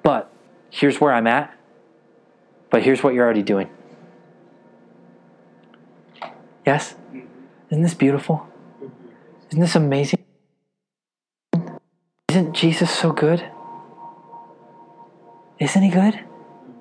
But 0.03 0.31
here's 0.69 1.01
where 1.01 1.11
I'm 1.11 1.25
at. 1.25 1.57
But 2.69 2.83
here's 2.83 3.01
what 3.01 3.15
you're 3.15 3.25
already 3.25 3.41
doing. 3.41 3.67
Yes? 6.67 6.93
Mm-hmm. 6.93 7.21
Isn't 7.71 7.81
this 7.81 7.95
beautiful? 7.95 8.47
Mm-hmm. 8.79 9.07
Isn't 9.47 9.61
this 9.61 9.75
amazing? 9.75 10.23
Isn't 12.29 12.53
Jesus 12.53 12.91
so 12.91 13.11
good? 13.11 13.43
Isn't 15.57 15.81
he 15.81 15.89
good? 15.89 16.13
Mm-hmm. 16.13 16.71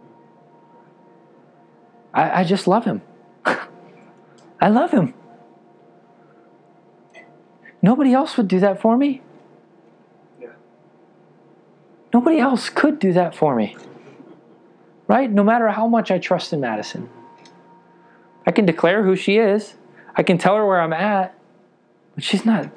I, 2.13 2.41
I 2.41 2.45
just 2.45 2.69
love 2.69 2.85
him. 2.85 3.01
I 4.61 4.69
love 4.69 4.91
him. 4.91 5.15
Nobody 7.83 8.13
else 8.13 8.37
would 8.37 8.49
do 8.49 8.61
that 8.61 8.81
for 8.81 8.97
me. 8.97 9.23
Yeah. 10.41 10.49
Nobody 12.13 12.39
else 12.39 12.71
could 12.71 12.99
do 12.99 13.13
that 13.13 13.35
for 13.35 13.55
me. 13.55 13.77
Right? 15.07 15.31
No 15.31 15.45
matter 15.45 15.69
how 15.69 15.87
much 15.87 16.11
I 16.11 16.19
trust 16.19 16.53
in 16.53 16.61
Madison. 16.61 17.09
I 18.47 18.51
can 18.51 18.67
declare 18.67 19.05
who 19.05 19.15
she 19.15 19.37
is. 19.37 19.75
I 20.17 20.23
can 20.23 20.39
tell 20.39 20.57
her 20.57 20.67
where 20.67 20.81
I'm 20.81 20.93
at. 20.93 21.35
But 22.15 22.25
she's 22.25 22.45
not 22.45 22.69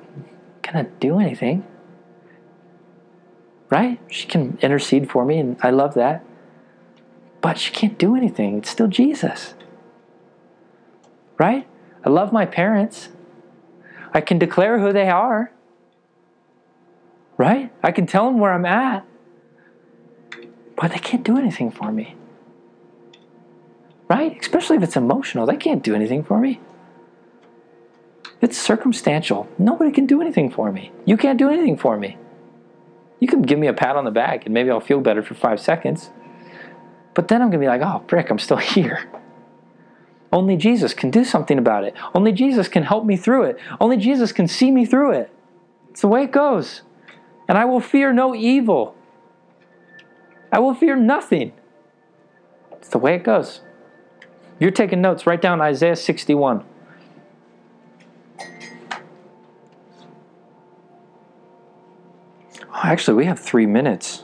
going 0.61 0.85
to 0.85 0.91
do 0.99 1.19
anything. 1.19 1.65
Right? 3.69 3.99
She 4.07 4.27
can 4.27 4.59
intercede 4.61 5.09
for 5.09 5.25
me, 5.25 5.39
and 5.39 5.57
I 5.61 5.71
love 5.71 5.93
that. 5.95 6.23
But 7.41 7.57
she 7.57 7.71
can't 7.71 7.97
do 7.97 8.15
anything. 8.15 8.59
It's 8.59 8.69
still 8.69 8.87
Jesus. 8.87 9.55
Right? 11.39 11.67
I 12.05 12.09
love 12.09 12.31
my 12.31 12.45
parents. 12.45 13.09
I 14.13 14.21
can 14.21 14.37
declare 14.37 14.79
who 14.79 14.91
they 14.91 15.09
are. 15.09 15.51
Right? 17.37 17.71
I 17.81 17.91
can 17.91 18.05
tell 18.05 18.25
them 18.25 18.39
where 18.39 18.53
I'm 18.53 18.65
at. 18.65 19.05
But 20.75 20.91
they 20.91 20.99
can't 20.99 21.23
do 21.23 21.37
anything 21.37 21.71
for 21.71 21.91
me. 21.91 22.15
Right? 24.09 24.37
Especially 24.39 24.77
if 24.77 24.83
it's 24.83 24.95
emotional. 24.95 25.45
They 25.45 25.57
can't 25.57 25.83
do 25.83 25.95
anything 25.95 26.23
for 26.23 26.39
me. 26.39 26.59
It's 28.41 28.57
circumstantial. 28.57 29.47
Nobody 29.57 29.91
can 29.91 30.07
do 30.07 30.19
anything 30.19 30.49
for 30.49 30.71
me. 30.71 30.91
You 31.05 31.15
can't 31.15 31.37
do 31.37 31.49
anything 31.49 31.77
for 31.77 31.97
me. 31.97 32.17
You 33.19 33.27
can 33.27 33.43
give 33.43 33.59
me 33.59 33.67
a 33.67 33.73
pat 33.73 33.95
on 33.95 34.03
the 34.03 34.11
back 34.11 34.45
and 34.45 34.53
maybe 34.53 34.71
I'll 34.71 34.79
feel 34.79 34.99
better 34.99 35.21
for 35.21 35.35
five 35.35 35.59
seconds. 35.59 36.09
But 37.13 37.27
then 37.27 37.41
I'm 37.41 37.49
going 37.49 37.61
to 37.61 37.65
be 37.65 37.67
like, 37.67 37.81
oh, 37.81 38.03
frick, 38.07 38.29
I'm 38.31 38.39
still 38.39 38.57
here. 38.75 39.09
Only 40.31 40.55
Jesus 40.55 40.93
can 40.93 41.11
do 41.11 41.25
something 41.25 41.57
about 41.57 41.83
it. 41.83 41.93
Only 42.15 42.31
Jesus 42.31 42.67
can 42.67 42.83
help 42.83 43.05
me 43.05 43.17
through 43.17 43.43
it. 43.43 43.59
Only 43.79 43.97
Jesus 43.97 44.31
can 44.31 44.47
see 44.47 44.71
me 44.71 44.85
through 44.85 45.11
it. 45.11 45.31
It's 45.89 46.01
the 46.01 46.07
way 46.07 46.23
it 46.23 46.31
goes. 46.31 46.83
And 47.47 47.57
I 47.57 47.65
will 47.65 47.81
fear 47.81 48.13
no 48.13 48.33
evil. 48.33 48.95
I 50.51 50.59
will 50.59 50.73
fear 50.73 50.95
nothing. 50.95 51.51
It's 52.71 52.89
the 52.89 52.97
way 52.97 53.15
it 53.15 53.23
goes. 53.23 53.61
You're 54.59 54.71
taking 54.71 55.01
notes. 55.01 55.27
Write 55.27 55.41
down 55.41 55.59
Isaiah 55.59 55.95
61. 55.95 56.63
Oh, 62.73 62.81
actually, 62.83 63.17
we 63.17 63.25
have 63.25 63.39
three 63.39 63.65
minutes. 63.65 64.23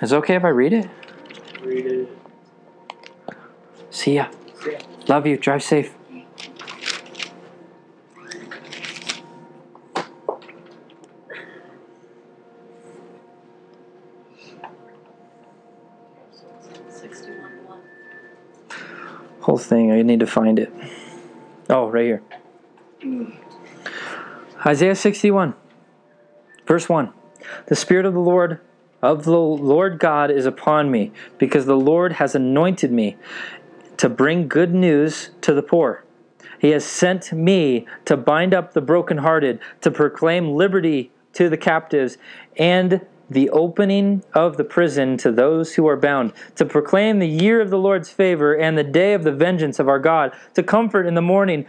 Is 0.00 0.12
it 0.12 0.16
okay 0.16 0.36
if 0.36 0.44
I 0.44 0.48
read 0.48 0.72
it? 0.72 0.88
Read 1.62 1.86
it. 1.86 2.17
See 3.98 4.14
ya. 4.14 4.28
See 4.62 4.70
ya. 4.70 4.78
Love 5.08 5.26
you. 5.26 5.36
Drive 5.36 5.60
safe. 5.60 5.92
Whole 19.40 19.58
thing. 19.58 19.90
I 19.90 20.02
need 20.02 20.20
to 20.20 20.28
find 20.28 20.60
it. 20.60 20.72
Oh, 21.68 21.88
right 21.88 22.04
here. 22.04 22.22
Isaiah 24.64 24.94
61, 24.94 25.54
verse 26.66 26.88
1. 26.88 27.12
The 27.66 27.74
Spirit 27.74 28.06
of 28.06 28.14
the 28.14 28.20
Lord 28.20 28.60
of 29.00 29.24
the 29.24 29.30
Lord 29.30 29.98
God 29.98 30.30
is 30.30 30.44
upon 30.44 30.90
me, 30.90 31.12
because 31.38 31.66
the 31.66 31.76
Lord 31.76 32.14
has 32.14 32.34
anointed 32.34 32.90
me 32.90 33.16
to 33.98 34.08
bring 34.08 34.48
good 34.48 34.74
news 34.74 35.30
to 35.42 35.52
the 35.52 35.62
poor. 35.62 36.04
He 36.58 36.70
has 36.70 36.84
sent 36.84 37.32
me 37.32 37.86
to 38.06 38.16
bind 38.16 38.54
up 38.54 38.72
the 38.72 38.80
brokenhearted, 38.80 39.60
to 39.82 39.90
proclaim 39.90 40.56
liberty 40.56 41.12
to 41.34 41.48
the 41.48 41.56
captives, 41.56 42.18
and 42.56 43.06
the 43.30 43.50
opening 43.50 44.24
of 44.34 44.56
the 44.56 44.64
prison 44.64 45.16
to 45.18 45.30
those 45.30 45.74
who 45.74 45.86
are 45.86 45.96
bound, 45.96 46.32
to 46.56 46.64
proclaim 46.64 47.18
the 47.18 47.28
year 47.28 47.60
of 47.60 47.70
the 47.70 47.78
Lord's 47.78 48.10
favor 48.10 48.54
and 48.54 48.76
the 48.76 48.84
day 48.84 49.12
of 49.12 49.22
the 49.22 49.32
vengeance 49.32 49.78
of 49.78 49.88
our 49.88 49.98
God, 49.98 50.34
to 50.54 50.62
comfort 50.62 51.06
in 51.06 51.14
the 51.14 51.22
morning, 51.22 51.66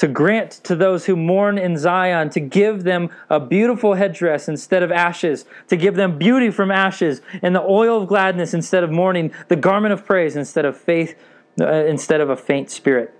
to 0.00 0.08
grant 0.08 0.52
to 0.64 0.74
those 0.74 1.04
who 1.04 1.14
mourn 1.14 1.58
in 1.58 1.76
Zion, 1.76 2.30
to 2.30 2.40
give 2.40 2.84
them 2.84 3.10
a 3.28 3.38
beautiful 3.38 3.92
headdress 3.92 4.48
instead 4.48 4.82
of 4.82 4.90
ashes, 4.90 5.44
to 5.68 5.76
give 5.76 5.94
them 5.94 6.16
beauty 6.16 6.50
from 6.50 6.70
ashes, 6.70 7.20
and 7.42 7.54
the 7.54 7.60
oil 7.60 8.00
of 8.00 8.08
gladness 8.08 8.54
instead 8.54 8.82
of 8.82 8.90
mourning, 8.90 9.30
the 9.48 9.56
garment 9.56 9.92
of 9.92 10.06
praise 10.06 10.36
instead 10.36 10.64
of 10.64 10.74
faith, 10.74 11.22
uh, 11.60 11.84
instead 11.84 12.22
of 12.22 12.30
a 12.30 12.36
faint 12.36 12.70
spirit, 12.70 13.14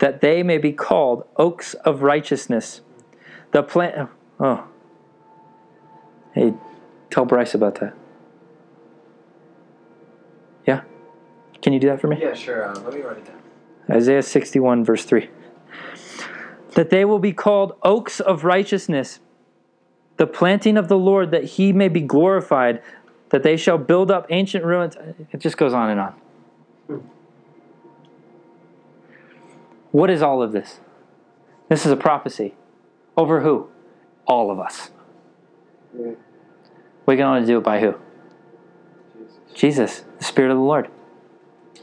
that 0.00 0.20
they 0.20 0.42
may 0.42 0.58
be 0.58 0.72
called 0.72 1.24
oaks 1.36 1.74
of 1.74 2.02
righteousness. 2.02 2.80
The 3.52 3.62
plant. 3.62 4.10
Oh. 4.40 4.66
Hey, 6.32 6.52
tell 7.10 7.26
Bryce 7.26 7.54
about 7.54 7.76
that. 7.76 7.94
Yeah? 10.66 10.80
Can 11.62 11.72
you 11.72 11.78
do 11.78 11.86
that 11.86 12.00
for 12.00 12.08
me? 12.08 12.18
Yeah, 12.20 12.34
sure. 12.34 12.68
Uh, 12.68 12.74
let 12.80 12.92
me 12.92 13.02
write 13.02 13.18
it 13.18 13.26
down. 13.26 13.40
Isaiah 13.88 14.24
61, 14.24 14.84
verse 14.84 15.04
3. 15.04 15.30
That 16.74 16.90
they 16.90 17.04
will 17.04 17.18
be 17.18 17.32
called 17.32 17.76
oaks 17.82 18.20
of 18.20 18.44
righteousness, 18.44 19.20
the 20.16 20.26
planting 20.26 20.76
of 20.76 20.88
the 20.88 20.98
Lord, 20.98 21.30
that 21.30 21.44
he 21.44 21.72
may 21.72 21.88
be 21.88 22.00
glorified, 22.00 22.82
that 23.30 23.42
they 23.42 23.56
shall 23.56 23.78
build 23.78 24.10
up 24.10 24.26
ancient 24.30 24.64
ruins. 24.64 24.96
It 25.32 25.40
just 25.40 25.56
goes 25.56 25.72
on 25.72 25.90
and 25.90 26.00
on. 26.00 26.14
What 29.90 30.10
is 30.10 30.20
all 30.22 30.42
of 30.42 30.52
this? 30.52 30.80
This 31.68 31.86
is 31.86 31.92
a 31.92 31.96
prophecy. 31.96 32.54
Over 33.16 33.40
who? 33.40 33.68
All 34.26 34.50
of 34.50 34.60
us. 34.60 34.90
We 37.06 37.16
can 37.16 37.24
only 37.24 37.46
do 37.46 37.58
it 37.58 37.64
by 37.64 37.80
who? 37.80 37.94
Jesus. 39.54 40.04
The 40.18 40.24
Spirit 40.24 40.50
of 40.50 40.58
the 40.58 40.62
Lord. 40.62 40.90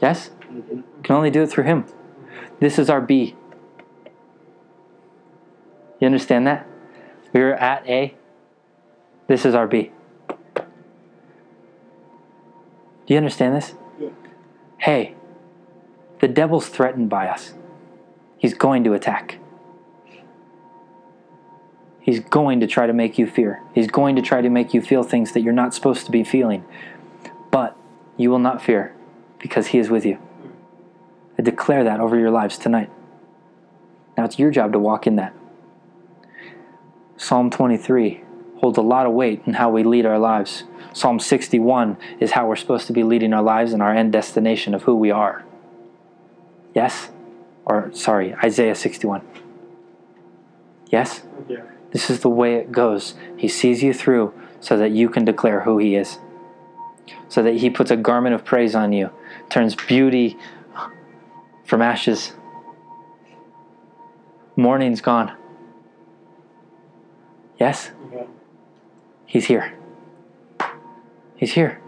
Yes? 0.00 0.30
Can 1.02 1.16
only 1.16 1.30
do 1.30 1.42
it 1.42 1.48
through 1.48 1.64
Him. 1.64 1.86
This 2.60 2.78
is 2.78 2.88
our 2.88 3.00
B. 3.00 3.34
You 6.04 6.06
understand 6.06 6.46
that? 6.46 6.66
We 7.32 7.40
were 7.40 7.54
at 7.54 7.88
A. 7.88 8.14
This 9.26 9.46
is 9.46 9.54
our 9.54 9.66
B. 9.66 9.90
Do 10.58 10.66
you 13.06 13.16
understand 13.16 13.56
this? 13.56 13.72
Yeah. 13.98 14.10
Hey, 14.76 15.14
the 16.20 16.28
devil's 16.28 16.68
threatened 16.68 17.08
by 17.08 17.28
us. 17.28 17.54
He's 18.36 18.52
going 18.52 18.84
to 18.84 18.92
attack. 18.92 19.38
He's 22.02 22.20
going 22.20 22.60
to 22.60 22.66
try 22.66 22.86
to 22.86 22.92
make 22.92 23.16
you 23.16 23.26
fear. 23.26 23.62
He's 23.74 23.86
going 23.86 24.14
to 24.16 24.20
try 24.20 24.42
to 24.42 24.50
make 24.50 24.74
you 24.74 24.82
feel 24.82 25.04
things 25.04 25.32
that 25.32 25.40
you're 25.40 25.54
not 25.54 25.72
supposed 25.72 26.04
to 26.04 26.12
be 26.12 26.22
feeling. 26.22 26.66
But 27.50 27.78
you 28.18 28.28
will 28.28 28.38
not 28.38 28.60
fear 28.60 28.94
because 29.38 29.68
He 29.68 29.78
is 29.78 29.88
with 29.88 30.04
you. 30.04 30.18
I 31.38 31.42
declare 31.42 31.82
that 31.82 31.98
over 31.98 32.18
your 32.18 32.30
lives 32.30 32.58
tonight. 32.58 32.90
Now 34.18 34.26
it's 34.26 34.38
your 34.38 34.50
job 34.50 34.72
to 34.72 34.78
walk 34.78 35.06
in 35.06 35.16
that. 35.16 35.32
Psalm 37.24 37.48
23 37.48 38.22
holds 38.58 38.76
a 38.76 38.82
lot 38.82 39.06
of 39.06 39.14
weight 39.14 39.40
in 39.46 39.54
how 39.54 39.70
we 39.70 39.82
lead 39.82 40.04
our 40.04 40.18
lives. 40.18 40.64
Psalm 40.92 41.18
61 41.18 41.96
is 42.20 42.32
how 42.32 42.46
we're 42.46 42.54
supposed 42.54 42.86
to 42.86 42.92
be 42.92 43.02
leading 43.02 43.32
our 43.32 43.42
lives 43.42 43.72
and 43.72 43.80
our 43.82 43.94
end 43.94 44.12
destination 44.12 44.74
of 44.74 44.82
who 44.82 44.94
we 44.94 45.10
are. 45.10 45.42
Yes? 46.74 47.08
Or, 47.64 47.90
sorry, 47.94 48.34
Isaiah 48.44 48.74
61. 48.74 49.22
Yes? 50.90 51.22
Yeah. 51.48 51.62
This 51.92 52.10
is 52.10 52.20
the 52.20 52.28
way 52.28 52.56
it 52.56 52.70
goes. 52.70 53.14
He 53.38 53.48
sees 53.48 53.82
you 53.82 53.94
through 53.94 54.34
so 54.60 54.76
that 54.76 54.90
you 54.90 55.08
can 55.08 55.24
declare 55.24 55.60
who 55.62 55.78
He 55.78 55.96
is. 55.96 56.18
So 57.30 57.42
that 57.42 57.54
He 57.54 57.70
puts 57.70 57.90
a 57.90 57.96
garment 57.96 58.34
of 58.34 58.44
praise 58.44 58.74
on 58.74 58.92
you, 58.92 59.08
turns 59.48 59.74
beauty 59.74 60.36
from 61.64 61.80
ashes. 61.80 62.34
Mourning's 64.56 65.00
gone. 65.00 65.34
Yes? 67.64 67.92
Yeah. 68.12 68.24
He's 69.24 69.46
here. 69.46 69.72
He's 71.34 71.54
here. 71.54 71.80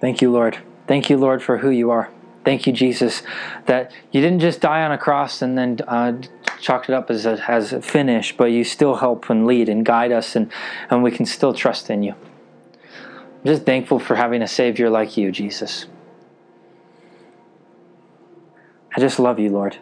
Thank 0.00 0.20
you, 0.20 0.32
Lord. 0.32 0.58
Thank 0.88 1.08
you, 1.08 1.16
Lord, 1.18 1.40
for 1.40 1.58
who 1.58 1.70
you 1.70 1.92
are. 1.92 2.10
Thank 2.44 2.66
you, 2.66 2.72
Jesus, 2.72 3.22
that 3.66 3.92
you 4.10 4.20
didn't 4.20 4.40
just 4.40 4.60
die 4.60 4.82
on 4.82 4.90
a 4.90 4.98
cross 4.98 5.40
and 5.40 5.56
then 5.56 5.78
uh, 5.86 6.20
chalk 6.60 6.88
it 6.88 6.92
up 6.96 7.10
as 7.10 7.26
a, 7.26 7.40
as 7.48 7.72
a 7.72 7.80
finish, 7.80 8.36
but 8.36 8.46
you 8.46 8.64
still 8.64 8.96
help 8.96 9.30
and 9.30 9.46
lead 9.46 9.68
and 9.68 9.86
guide 9.86 10.10
us, 10.10 10.34
and, 10.34 10.50
and 10.90 11.04
we 11.04 11.12
can 11.12 11.26
still 11.26 11.54
trust 11.54 11.90
in 11.90 12.02
you. 12.02 12.14
I'm 12.82 13.44
just 13.44 13.62
thankful 13.62 14.00
for 14.00 14.16
having 14.16 14.42
a 14.42 14.48
Savior 14.48 14.90
like 14.90 15.16
you, 15.16 15.30
Jesus. 15.30 15.86
I 18.98 19.00
just 19.00 19.20
love 19.20 19.38
you, 19.38 19.50
Lord. 19.50 19.76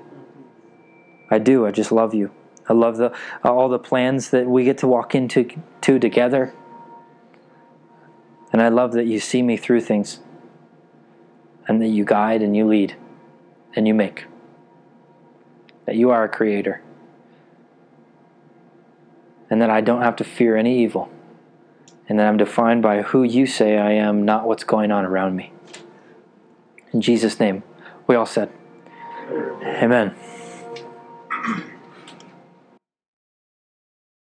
I 1.30 1.38
do. 1.38 1.64
I 1.64 1.70
just 1.70 1.90
love 1.90 2.12
you. 2.12 2.32
I 2.68 2.74
love 2.74 2.98
the 2.98 3.16
all 3.42 3.70
the 3.70 3.78
plans 3.78 4.28
that 4.28 4.46
we 4.46 4.62
get 4.62 4.76
to 4.78 4.86
walk 4.86 5.14
into 5.14 5.48
to 5.80 5.98
together. 5.98 6.52
And 8.52 8.60
I 8.60 8.68
love 8.68 8.92
that 8.92 9.06
you 9.06 9.18
see 9.18 9.40
me 9.40 9.56
through 9.56 9.80
things. 9.80 10.20
And 11.66 11.80
that 11.80 11.88
you 11.88 12.04
guide 12.04 12.42
and 12.42 12.54
you 12.54 12.66
lead 12.66 12.94
and 13.74 13.88
you 13.88 13.94
make. 13.94 14.26
That 15.86 15.96
you 15.96 16.10
are 16.10 16.22
a 16.22 16.28
creator. 16.28 16.82
And 19.48 19.62
that 19.62 19.70
I 19.70 19.80
don't 19.80 20.02
have 20.02 20.16
to 20.16 20.24
fear 20.24 20.58
any 20.58 20.82
evil. 20.82 21.08
And 22.06 22.18
that 22.18 22.26
I'm 22.28 22.36
defined 22.36 22.82
by 22.82 23.00
who 23.00 23.22
you 23.22 23.46
say 23.46 23.78
I 23.78 23.92
am, 23.92 24.26
not 24.26 24.46
what's 24.46 24.64
going 24.64 24.92
on 24.92 25.06
around 25.06 25.36
me. 25.36 25.54
In 26.92 27.00
Jesus' 27.00 27.40
name, 27.40 27.62
we 28.06 28.14
all 28.14 28.26
said, 28.26 28.52
Amen. 29.82 30.14